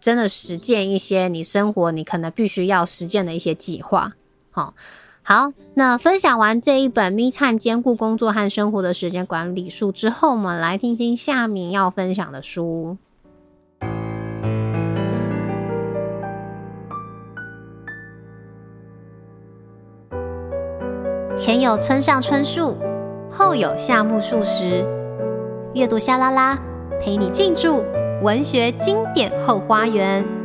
[0.01, 4.13] 真的实践一些你生活你可能必须要实践的一些计划。
[4.49, 4.73] 好，
[5.21, 12.97] 好，那分享完这一本《Me Time》兼顾工作和生活的时间管理术之后，我们来听听夏民要分享的书。
[21.37, 22.75] 前有村上春树。
[23.39, 24.83] 后有夏目漱石，
[25.73, 26.59] 阅读夏拉拉
[26.99, 27.85] 陪你进驻
[28.21, 30.38] 文学经典后花园。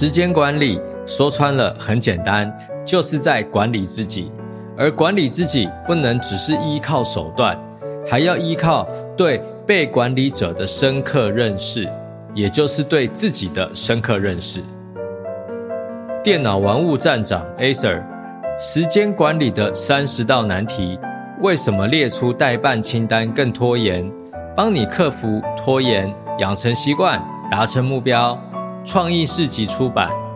[0.00, 2.50] 时间管理说穿了很简单，
[2.86, 4.32] 就是在管理自己。
[4.74, 7.54] 而管理自己不能只是依靠手段，
[8.08, 11.86] 还要依靠对被管理者的深刻认识，
[12.32, 14.62] 也就是对自己的深刻认识。
[16.24, 18.02] 电脑玩物站长 Acer，
[18.58, 20.98] 时间管理的三十道难题，
[21.42, 24.10] 为什么列出待办清单更拖延？
[24.56, 28.42] 帮你克服拖延，养成习惯，达成目标。
[28.92, 30.29] 创意市集出版。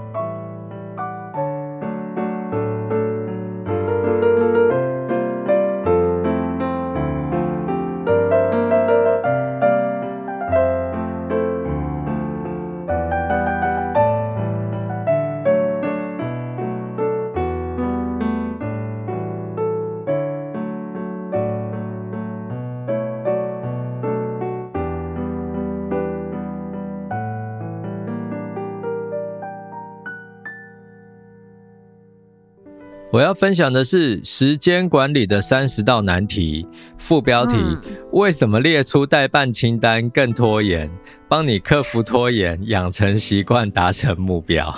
[33.14, 36.66] 我要分享的是时间管理的三十道难题，
[36.98, 40.90] 副标题：嗯、为什么列出代办清单更拖延？
[41.28, 44.68] 帮你克服拖延，养成习惯，达成目标。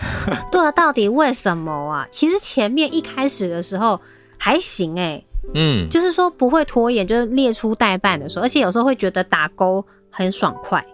[0.52, 2.06] 对啊，到底为什么啊？
[2.10, 3.98] 其实前面一开始的时候
[4.36, 5.24] 还行诶、欸，
[5.54, 10.84] 嗯，就是说不会拖延，就是列出代办的时候，而且有时候会觉得打勾很爽快，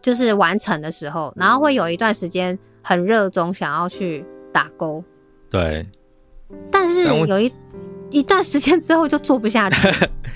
[0.00, 5.04] 就是完成的时候，然后会有一段时间很热衷想要去打勾。
[5.50, 5.86] 对。
[6.70, 7.52] 但是有一
[8.10, 9.88] 一段时间之后就做不下去，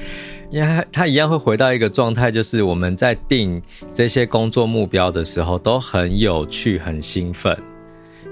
[0.51, 3.63] 因为他他一样会回到一个状态，就是我们在定
[3.95, 7.57] 这些工作目标的时候都很有趣、很兴奋，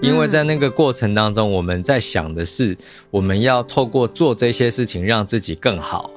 [0.01, 2.77] 因为在那个过程当中，我们在想的是
[3.11, 6.11] 我们要透过做这些事情让自己更好。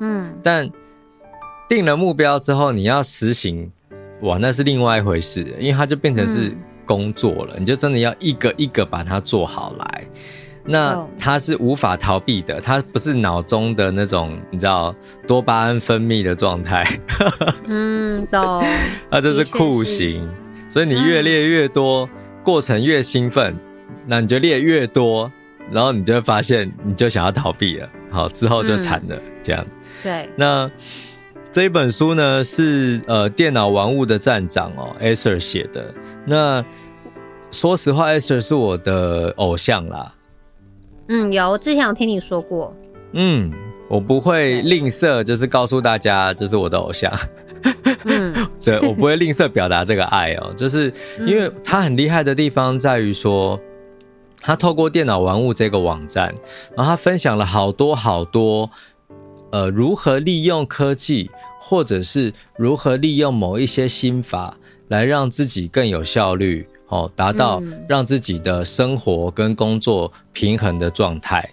[0.00, 0.70] 嗯，但
[1.68, 3.70] 定了目标之后，你要实行，
[4.22, 6.52] 哇，那是另外一回事，因为它就变成是
[6.84, 10.06] 工作了，你就真的要一个一个把它做好来。
[10.64, 14.94] 那它是无法逃避的，它不是脑中的那种你知道
[15.26, 16.84] 多巴胺分泌的状态。
[17.66, 18.64] 嗯，懂。
[19.10, 20.28] 它就是酷刑，
[20.68, 22.08] 所以你越列越多，嗯、
[22.42, 23.56] 过程越兴奋，
[24.06, 25.30] 那你就列越多，
[25.70, 29.66] 然后你就会发现你就想要逃避了，好，之后就惨了，嗯、这样。
[30.02, 30.28] 对。
[30.36, 30.70] 那
[31.50, 35.92] 这一本书呢是呃电脑玩物的站长哦，Escher 写的。
[36.24, 36.64] 那
[37.50, 40.14] 说实话，Escher 是我的偶像啦。
[41.12, 42.72] 嗯，有，我之前有听你说过。
[43.14, 43.52] 嗯，
[43.88, 47.12] 我不会吝啬，就是告诉大家这是我的偶像。
[48.04, 48.32] 嗯，
[48.64, 50.92] 对，我不会吝啬表达这个爱哦，就是
[51.26, 53.58] 因为他很厉害的地方在于说，
[54.40, 56.32] 他透过电脑玩物这个网站，
[56.76, 58.70] 然后他分享了好多好多，
[59.50, 64.56] 呃，如何利用科技，或者是如何利用某一些心法
[64.86, 66.68] 来让自己更有效率。
[66.90, 71.48] 哦，达到让自己的生活跟工作平衡的状态。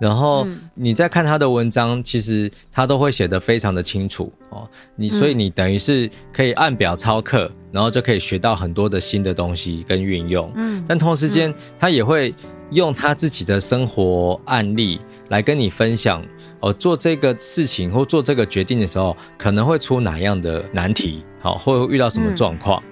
[0.00, 4.68] 然后你再看他的文章，其实他都会写得非常的清楚哦。
[4.96, 10.50] 你所以你等于是可以按表操课，然后就可以学到很多的新的东西跟运用。
[10.56, 12.34] 嗯，但同时间他也会
[12.72, 16.20] 用他自己的生活案例来跟你分享
[16.58, 22.82] 哦，做这个事情或做这个决定的时候可能会出哪样的难题，好，会遇到什么状况。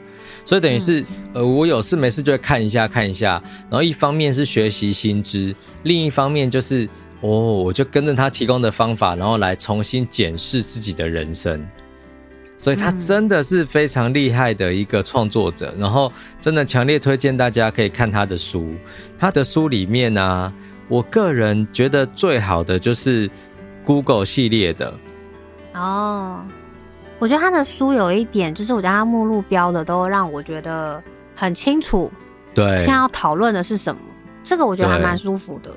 [0.45, 6.89] 所以等于是，呃，我有事没事就会看一下看一下，然后一方面是学习新知，另一方面就是，
[7.21, 11.65] 哦，我就跟着他提供的方法，然后来重新检视自己的人生。
[12.59, 18.75] 所以他真的是非常厉害的一个创作者，然后真的强烈推荐大家可以看他的书。
[19.19, 20.53] 他的书里面呢、啊，
[20.87, 23.31] 我个人觉得最好的就是
[23.83, 24.93] Google 系列的。
[25.73, 26.45] 哦。
[27.21, 31.01] 我觉得他的书有一点，就是我觉得他目录标的都让我觉得
[31.37, 32.11] 很清楚。
[32.55, 34.01] 对，现在要讨论的是什么？
[34.43, 35.71] 这个我觉得还蛮舒服的。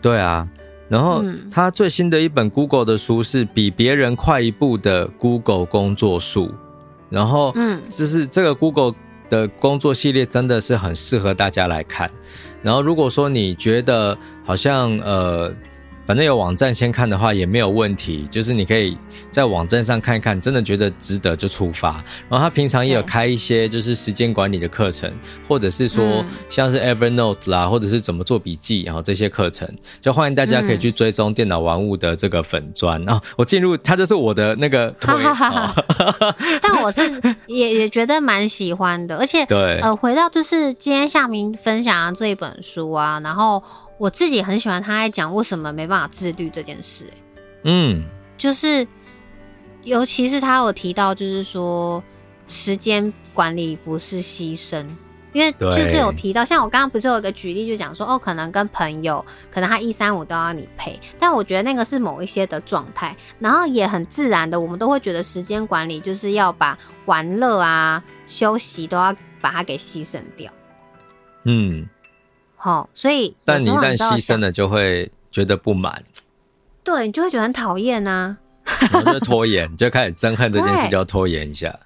[0.00, 0.48] 对，对啊，
[0.88, 6.46] 然后他最新的一本 Google 的书是《比别人快一步的 Google 工作术》，
[7.10, 8.94] 然后嗯，就是这个 Google
[9.28, 12.08] 的工作系列真的是很适合大家来看。
[12.62, 15.52] 然后如果说你觉得好像呃。
[16.06, 18.96] 反正有网站先看的话也没有问题，就是你可以
[19.30, 21.92] 在网站上看一看，真的觉得值得就出发。
[22.28, 25.12] 然后他平常也有开一些就是时间管理的课程，
[25.48, 29.68] 或者是说像是 Evernote 啦，或者是怎么做笔记，然后这些课程，
[30.00, 33.02] 就欢迎大家可以去追踪电脑玩物的这个粉专。
[33.04, 35.14] 然后我进入，他就是我的那个推。
[36.60, 37.00] 但我是
[37.46, 43.62] 也也觉得蛮喜欢的，而且对呃，回到就是今天夏明分享的这一本书啊，然后。
[44.04, 47.12] 我自己很喜欢他在讲为什么没办法自律这件事，欸，
[47.62, 48.04] 嗯，
[48.36, 48.86] 就是
[49.82, 52.04] 尤其是他有提到，就是说
[52.46, 54.84] 时间管理不是牺牲，
[55.32, 70.52] 因为就是有提到，像我刚刚不是有一个举例，就讲说哦，可能跟朋友，可能他一三五都要你陪，但我觉得那个是某一些的状态，然后也很自然的，我们都会觉得时间管理就是要把玩乐啊、休息都要把它给牺牲掉，
[71.44, 71.88] 嗯。
[72.64, 76.02] 好，所以但你一旦牺牲了，就会觉得不满，
[76.82, 78.38] 对，你就会觉得很讨厌呐，
[78.90, 81.78] 然后就拖延，就开始憎恨这件事，就要拖延一下。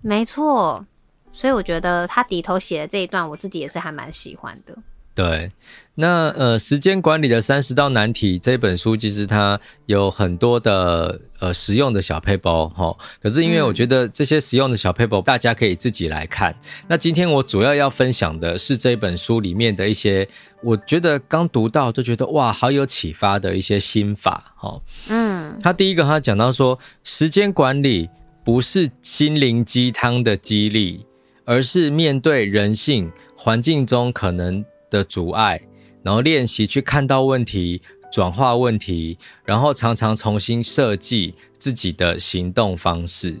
[0.00, 0.86] 没错，
[1.32, 4.78] 所以我觉得他底头写的这一段，我自己也是还蛮喜欢的。
[5.12, 5.50] 对，
[5.94, 12.96] 那呃，时间管理的三十道难题这本书，其实它有很多的呃实用的小配包哈。
[13.22, 16.56] 可是因为我觉得这些实用的小配包，大家可以自己来看。
[16.88, 20.26] 那今天我主要要分享的是这本书里面的一些，
[20.62, 24.80] 我觉得刚读到就觉得哇，好有启发的一些心法哈。
[25.08, 28.08] 嗯，他第一个他讲到说，时间管理
[28.42, 31.04] 不是心灵鸡汤的激励，
[31.44, 35.60] 而是面对人性环境中可能的阻碍，
[36.02, 37.80] 然后练习去看到问题，
[38.12, 43.36] 转化问题，然后常常重新设计自己的行动方式。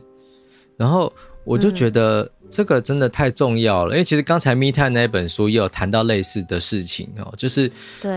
[0.76, 1.12] 然后
[1.44, 7.70] 我就觉得这个真的太重要了，嗯、因为其实刚才密探那本书也有谈到类似的事情哦，就是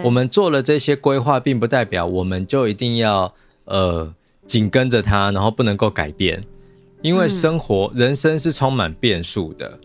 [0.03, 3.33] 我们做了这些规划，并不代表我们就一定要
[3.65, 4.13] 呃
[4.45, 6.43] 紧跟着它，然后不能够改变，
[7.01, 9.79] 因为生活、嗯、人生是充满变数的。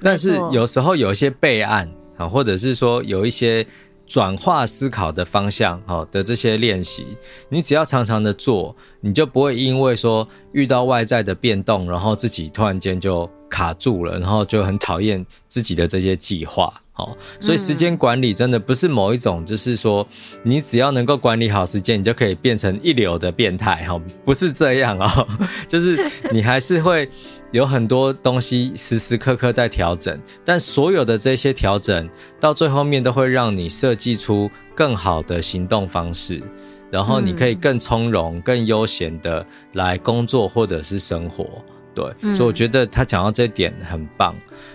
[0.00, 1.90] 但是有时候有一些备案。
[2.16, 3.66] 啊，或者是说有一些
[4.06, 7.16] 转化思考的方向，好的这些练习，
[7.48, 16.72] 你只要常常的做，你就不会因为说遇到外在的变动，然后自己突然间就卡住了，然后就很讨厌自己的这些计划。
[16.92, 20.06] 好，所以时间管理真的不是某一种，就是说
[20.44, 23.84] 你只要能够管理好时间，你就可以变成一流的变态。
[23.84, 25.28] 哈，不是这样哦，
[25.66, 25.98] 就是
[26.30, 27.08] 你还是会。
[27.54, 36.42] 有很多东西时时刻刻在调整，但所有的这些调整到最后面都会让你设计出更好的行动方式，
[36.90, 41.46] 然后你可以更从容、更悠闲的来工作或者是生活。
[41.94, 44.34] 对，所以我觉得他讲到这点很棒。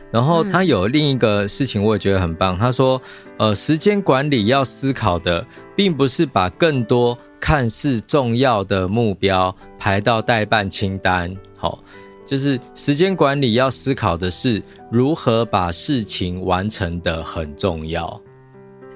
[0.09, 3.01] 然后他有另一个事情我也觉得很棒，他说
[3.35, 11.83] ：“呃，时间管理要思考的，并不是把更多看似重要的目标排到代办清单。”好。
[12.29, 14.61] 就是时间管理要思考的是
[14.91, 18.21] 如何把事情完成的很重要。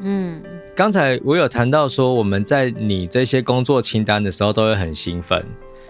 [0.02, 0.40] 嗯，
[0.76, 5.44] 刚才我有谈到说，我们在拟这些工作清单的时候都会很兴奋，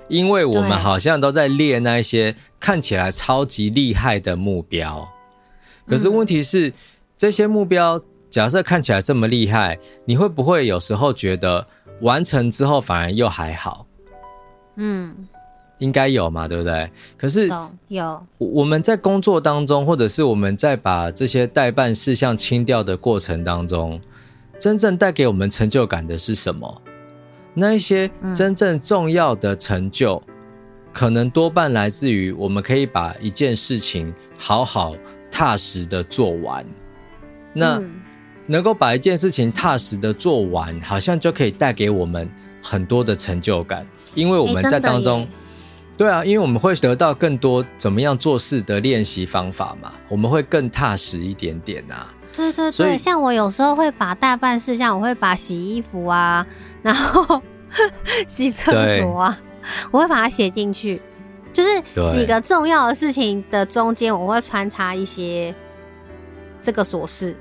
[0.07, 5.05] 因为我们好像都在列那些看起来超级厉害的目标。
[5.85, 6.71] 可是问题是，
[7.17, 11.67] 这些目标假设看起来这么厉害，你会不会有时候觉得
[11.99, 13.85] 完成之后反而又还好？
[14.77, 15.27] 嗯。
[15.79, 16.89] 应该有嘛，对不对？
[17.17, 17.49] 可是
[17.89, 23.99] 有我们在工作当中，或者是我们在把这些待办事项清掉的过程当中，
[24.59, 26.81] 真正带给我们成就感的是什么？
[27.53, 30.33] 那一些真正重要的成就，嗯、
[30.93, 34.95] 可能多半来自于我们可以把一件事情好好
[35.29, 36.65] 踏实的做完。
[37.51, 37.81] 那
[38.45, 42.29] 能够把一件事情踏实的做完，好像就可以带给我们
[42.61, 45.27] 很多的成就感，因为我们在当中。
[45.95, 52.11] 对啊，因为我们会得到更多怎么样做事的练习方法嘛，我们会更踏实一点点啊。
[52.35, 56.45] 对对对，像我有时候会把大办事项，我会把洗衣服啊，
[56.81, 57.39] 然后
[58.25, 59.37] 洗厕所啊，
[59.91, 60.99] 我会把它写进去，
[61.53, 61.79] 就是
[62.11, 65.53] 几个重要的事情的中间，我会穿插一些
[66.63, 67.35] 这个琐事。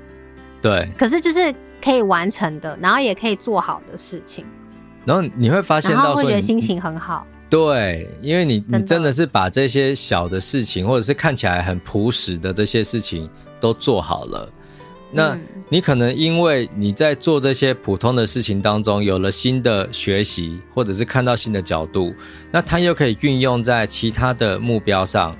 [0.61, 4.45] 对，可是就是可以完成的，然后也可以做好的事情。
[5.05, 7.25] 然后你会发现到说，会觉得心情很好。
[7.53, 13.29] 对，因为你你真的是把这些小的事情，或者是看起来很朴实的这些事情
[13.59, 14.51] 都做好了，
[15.11, 15.37] 那
[15.69, 22.11] 你可能因为你在做这些普通的事情当中有了新的学习，或者是看到新的角度，
[22.51, 25.37] 那它又可以运用在其他的目标上，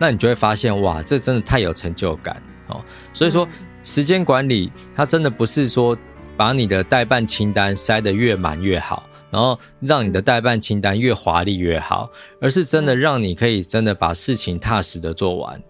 [0.00, 2.80] 那你就会发现哇，这真的太有成就感哦。
[3.12, 3.46] 所以说，
[3.84, 5.96] 时间管理它真的不是说
[6.36, 9.08] 把你的待办清单塞得越满越好。
[9.32, 15.60] 然后让你的代办清单越华丽越好，而是真的让你可以真的把事情踏实的做完。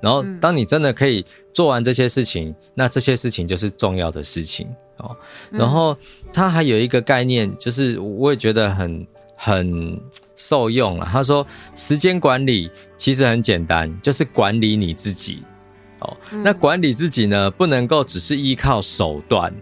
[0.00, 4.66] 然后当你真的可以做完这些事情，那这些事情就是重要的事情
[4.96, 5.14] 哦。
[5.50, 5.94] 然后
[6.32, 9.06] 他还有一个概念，就是我也觉得很
[9.36, 10.00] 很
[10.34, 11.06] 受用了。
[11.12, 11.46] 他说，
[11.76, 15.42] 时间管理其实很简单，就是管理你自己
[15.98, 16.16] 哦。
[16.42, 19.54] 那管理自己呢，不能够只是依靠手段，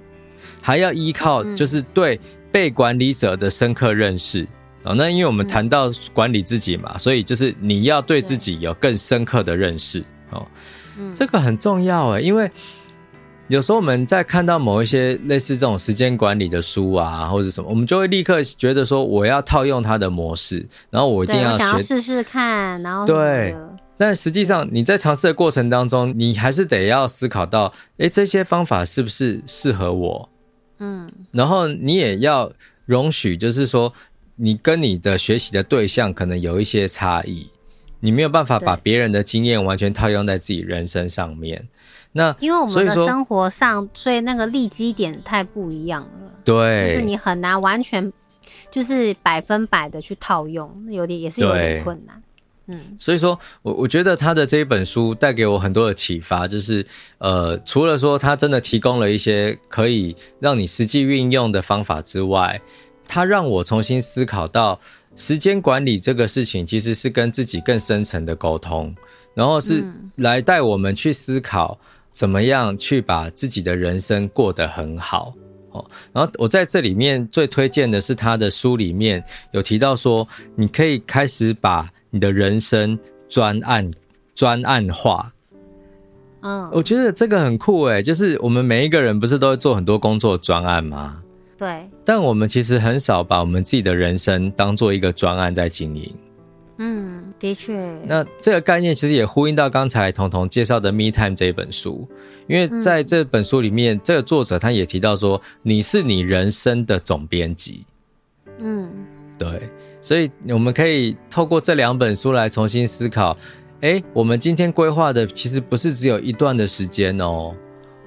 [0.63, 2.21] 还要依靠就是对。
[2.51, 4.47] 被管理者的深刻认识。
[4.85, 10.03] 哦，那因为我们谈到管理自己嘛，所以就是你要对自己有更深刻的认识。
[10.31, 10.47] 哦，
[11.13, 12.51] 这个很重要诶，因为
[13.49, 23.57] 有时候我们在看到某一些类似这种时间管理的书啊，或者什么，我们就会立刻觉得说我要套用它的模式，然后我一定要想要试试看，然后对，
[23.97, 30.29] 但实际上你在尝试的过程当中，你还是得要思考到，诶，这些方法是不是适合我？
[30.79, 32.51] 嗯，然后你也要
[32.87, 33.93] 容许，就是说，
[34.37, 37.51] 你跟你的学习的对象可能有一些差异，
[38.01, 41.69] 你没有办法把别人的经验完全套用在自己人生上面。
[42.13, 46.33] 那因为我们的生活上，所以那个利基点太不一样了。
[46.45, 48.11] 对，就是你很难完全
[48.71, 52.23] 就是百分百的去套用，有点也是有点困难。
[52.71, 56.85] 嗯，所以说我我觉得他的这一本书带给我很多的启发，就是
[57.17, 62.61] 呃，除了说他真的提供了一些可以让你实际运用的方法之外，
[63.07, 64.79] 他让我重新思考到
[65.17, 68.95] 时间管理这个事情其实是跟自己更深层的沟通，
[69.35, 69.83] 然后是
[70.17, 71.81] 来带我们去思考
[72.13, 75.33] 怎么样去把自己的人生过得很好。
[75.71, 82.99] 哦，然后我在这里面最推荐的是他的书里面有提到说，你可以开始把你的人生
[83.29, 83.91] 专案
[84.35, 85.33] 专案化，
[86.41, 91.23] 嗯，我觉得这个很酷诶，就是我们每一个人不是都会做很多工作专案吗？
[91.57, 91.89] 对。
[92.05, 96.15] 但我们其实很少把我们自己的人生当做一个专案在经营。
[96.79, 97.77] 嗯，的确。
[98.07, 102.09] 那这个概念其实也呼应到刚才彤彤介绍的《Me Time》这一本书，
[102.47, 107.85] 因为在这本书里面，这个作者他也提到说，你是你人生的总编辑。
[108.61, 108.89] 嗯，
[109.37, 109.69] 对。
[110.01, 113.37] 所以我们可以透过这两本书来重新思考，
[113.81, 117.55] 诶，我们今天规划的其实不是只有一段的时间哦，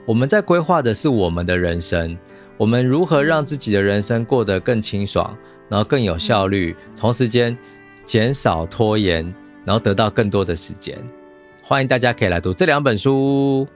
[0.06, 2.18] 我们在规划的是我们的人生，
[2.58, 5.36] 我们如何让自己的人生过得更清爽，
[5.70, 7.58] 然后更有效率，同时间
[8.06, 9.24] 减少拖延，
[9.66, 10.98] 然后得到更多的时间。
[11.62, 13.68] 欢迎大家可以来读这两本书，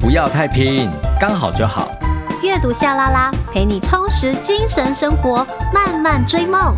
[0.00, 0.90] 不要太拼，
[1.20, 1.91] 刚好就好。
[2.62, 5.44] 阅读夏拉拉，陪你充实精神生活，
[5.74, 6.76] 慢慢追梦。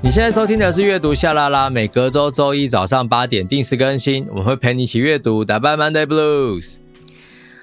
[0.00, 6.76] 你现在收听的是阅读夏拉拉，每隔周周一早上八点定时更新，我们会陪你一起阅读，打败 Monday Blues。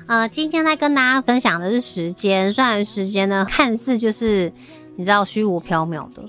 [0.05, 4.53] 呃，今天在跟大家分享的是时间，虽然时间呢看似就是。
[4.99, 6.23] 你知道虚无缥缈的，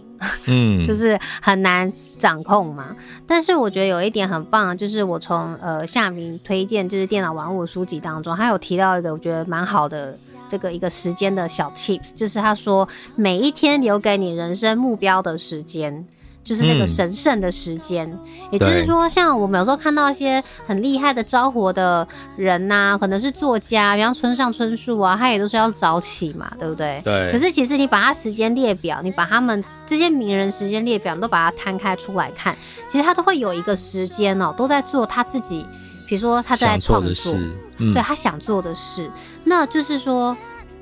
[0.46, 2.94] 嗯， 就是很难掌控嘛。
[3.26, 10.16] 但是我觉得有一点很棒，就是我从呃夏明推荐就是电脑玩物书籍当中，他有提到一个我觉得蛮好的
[10.48, 16.04] 这个一个时间的小 tips，就是他说每一天留给你人生目标的时间。
[16.48, 18.18] 就是那个神圣的时间，嗯，
[18.52, 27.02] 也就是说，像我们有时候看到一些很厉害的招活的人呐，啊，可能是作家，比方村上春树啊，他也都是要早起嘛，对不对？
[27.04, 27.30] 对。
[27.30, 35.66] 可是其实你把他时间列表，你把他们这些名人时间列表你都把它摊开出来看，其实他都会有一个时间哦，都在做他自己，
[36.06, 37.34] 比如说他在创作，
[37.76, 39.10] 嗯，对他想做的事，
[39.44, 40.34] 那就是说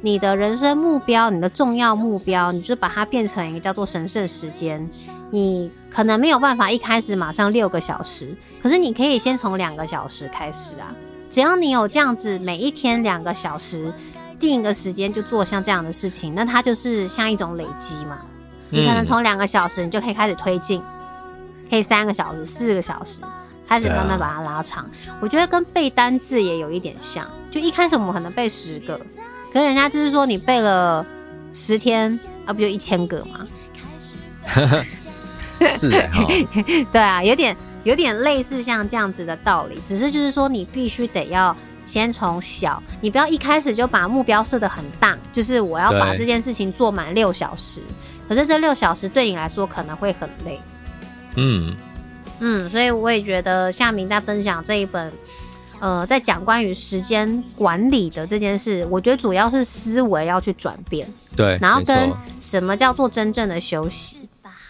[0.07, 4.89] 你的人生目标，你的重要目标，你就把它变成一个叫做神圣时间。
[5.33, 8.33] 你可能没有办法一开始马上六个小时，
[8.63, 10.95] 可是你可以先从两个小时开始啊。
[11.29, 13.93] 只要你有这样子，每一天两个小时，
[14.39, 18.19] 定一个时间就做像这样的事情，那它就是像一种累积嘛。
[18.71, 20.81] 你可能从两个小时，你就可以开始推进，
[21.69, 23.19] 可以三个小时、四个小时，
[23.67, 24.89] 开始慢慢把它拉长。
[25.21, 29.01] 我觉得跟背单字也有一点像，就一开始我们可能背十个，
[29.57, 31.03] 可是人家就是说你背了
[31.51, 32.13] 十天
[32.45, 33.47] 啊，不就一千个吗？
[35.71, 36.07] 是的，
[36.93, 47.81] 对啊，有点有点类似像这样子的道理，只是就是说你必须得要先从小，你不要一开始就把目标设的很大，就是我要把这件事情做满六小时，
[48.29, 50.61] 可是这六小时对你来说可能会很累。
[51.37, 51.75] 嗯
[52.41, 55.11] 嗯，所以我也觉得夏明在分享这一本，
[55.81, 61.07] 呃，在讲关于时间管理的这件事，我觉得主要是思维要去转变，
[61.37, 62.11] 对，然后跟
[62.41, 64.21] 什么叫做真正的休息。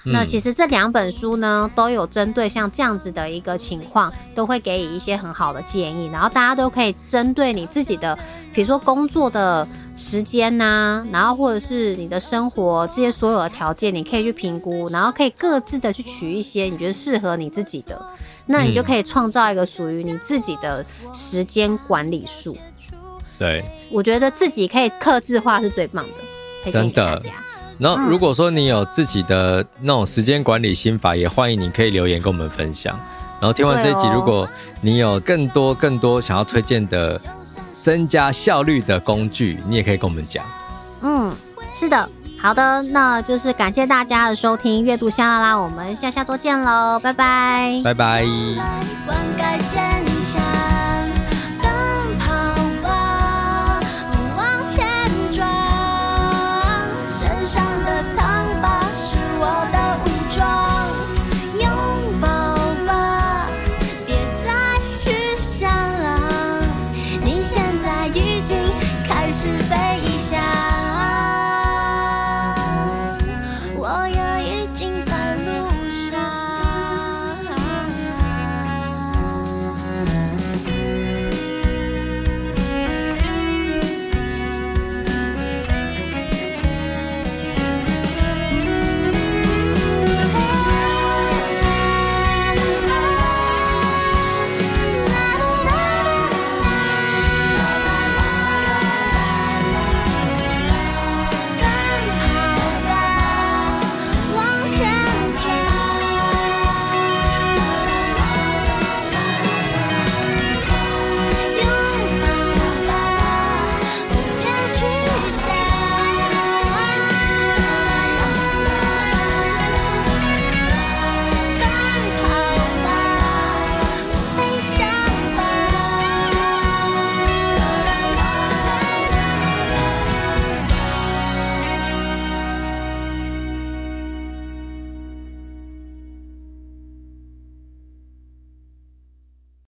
[0.09, 8.17] 那其实这两本书呢，都有针对像这样子的一个情况，都会给予一些很好的建议，然后大家都可以针对你自己的，
[8.55, 18.01] 比如说工作的时间呐、啊，然后或者是你的生活这些所有的条件，你可以去评估，然后可以各自的去取一些你觉得适合你自己的，
[18.47, 22.57] 那你就可以创造一个属于你自己的时间管理术。
[23.39, 26.13] 对，我觉得自己可以克制化是最棒的，
[26.63, 27.31] 推荐给大家。
[27.79, 32.99] 然后，如果说你有自己的那种时间管理心法，也欢迎你可以留言跟我们分享。
[33.39, 34.49] 然后听完这一集，如果
[34.81, 37.21] 你有更多更多想要推荐的
[37.79, 40.43] 增加效率的工具，你也可以跟我们讲。
[41.03, 41.31] 嗯，
[41.75, 42.09] 是的，
[42.47, 48.25] 好的，那就是感谢大家的收听，阅读香啦啦，我们下下周见喽，拜拜，拜拜。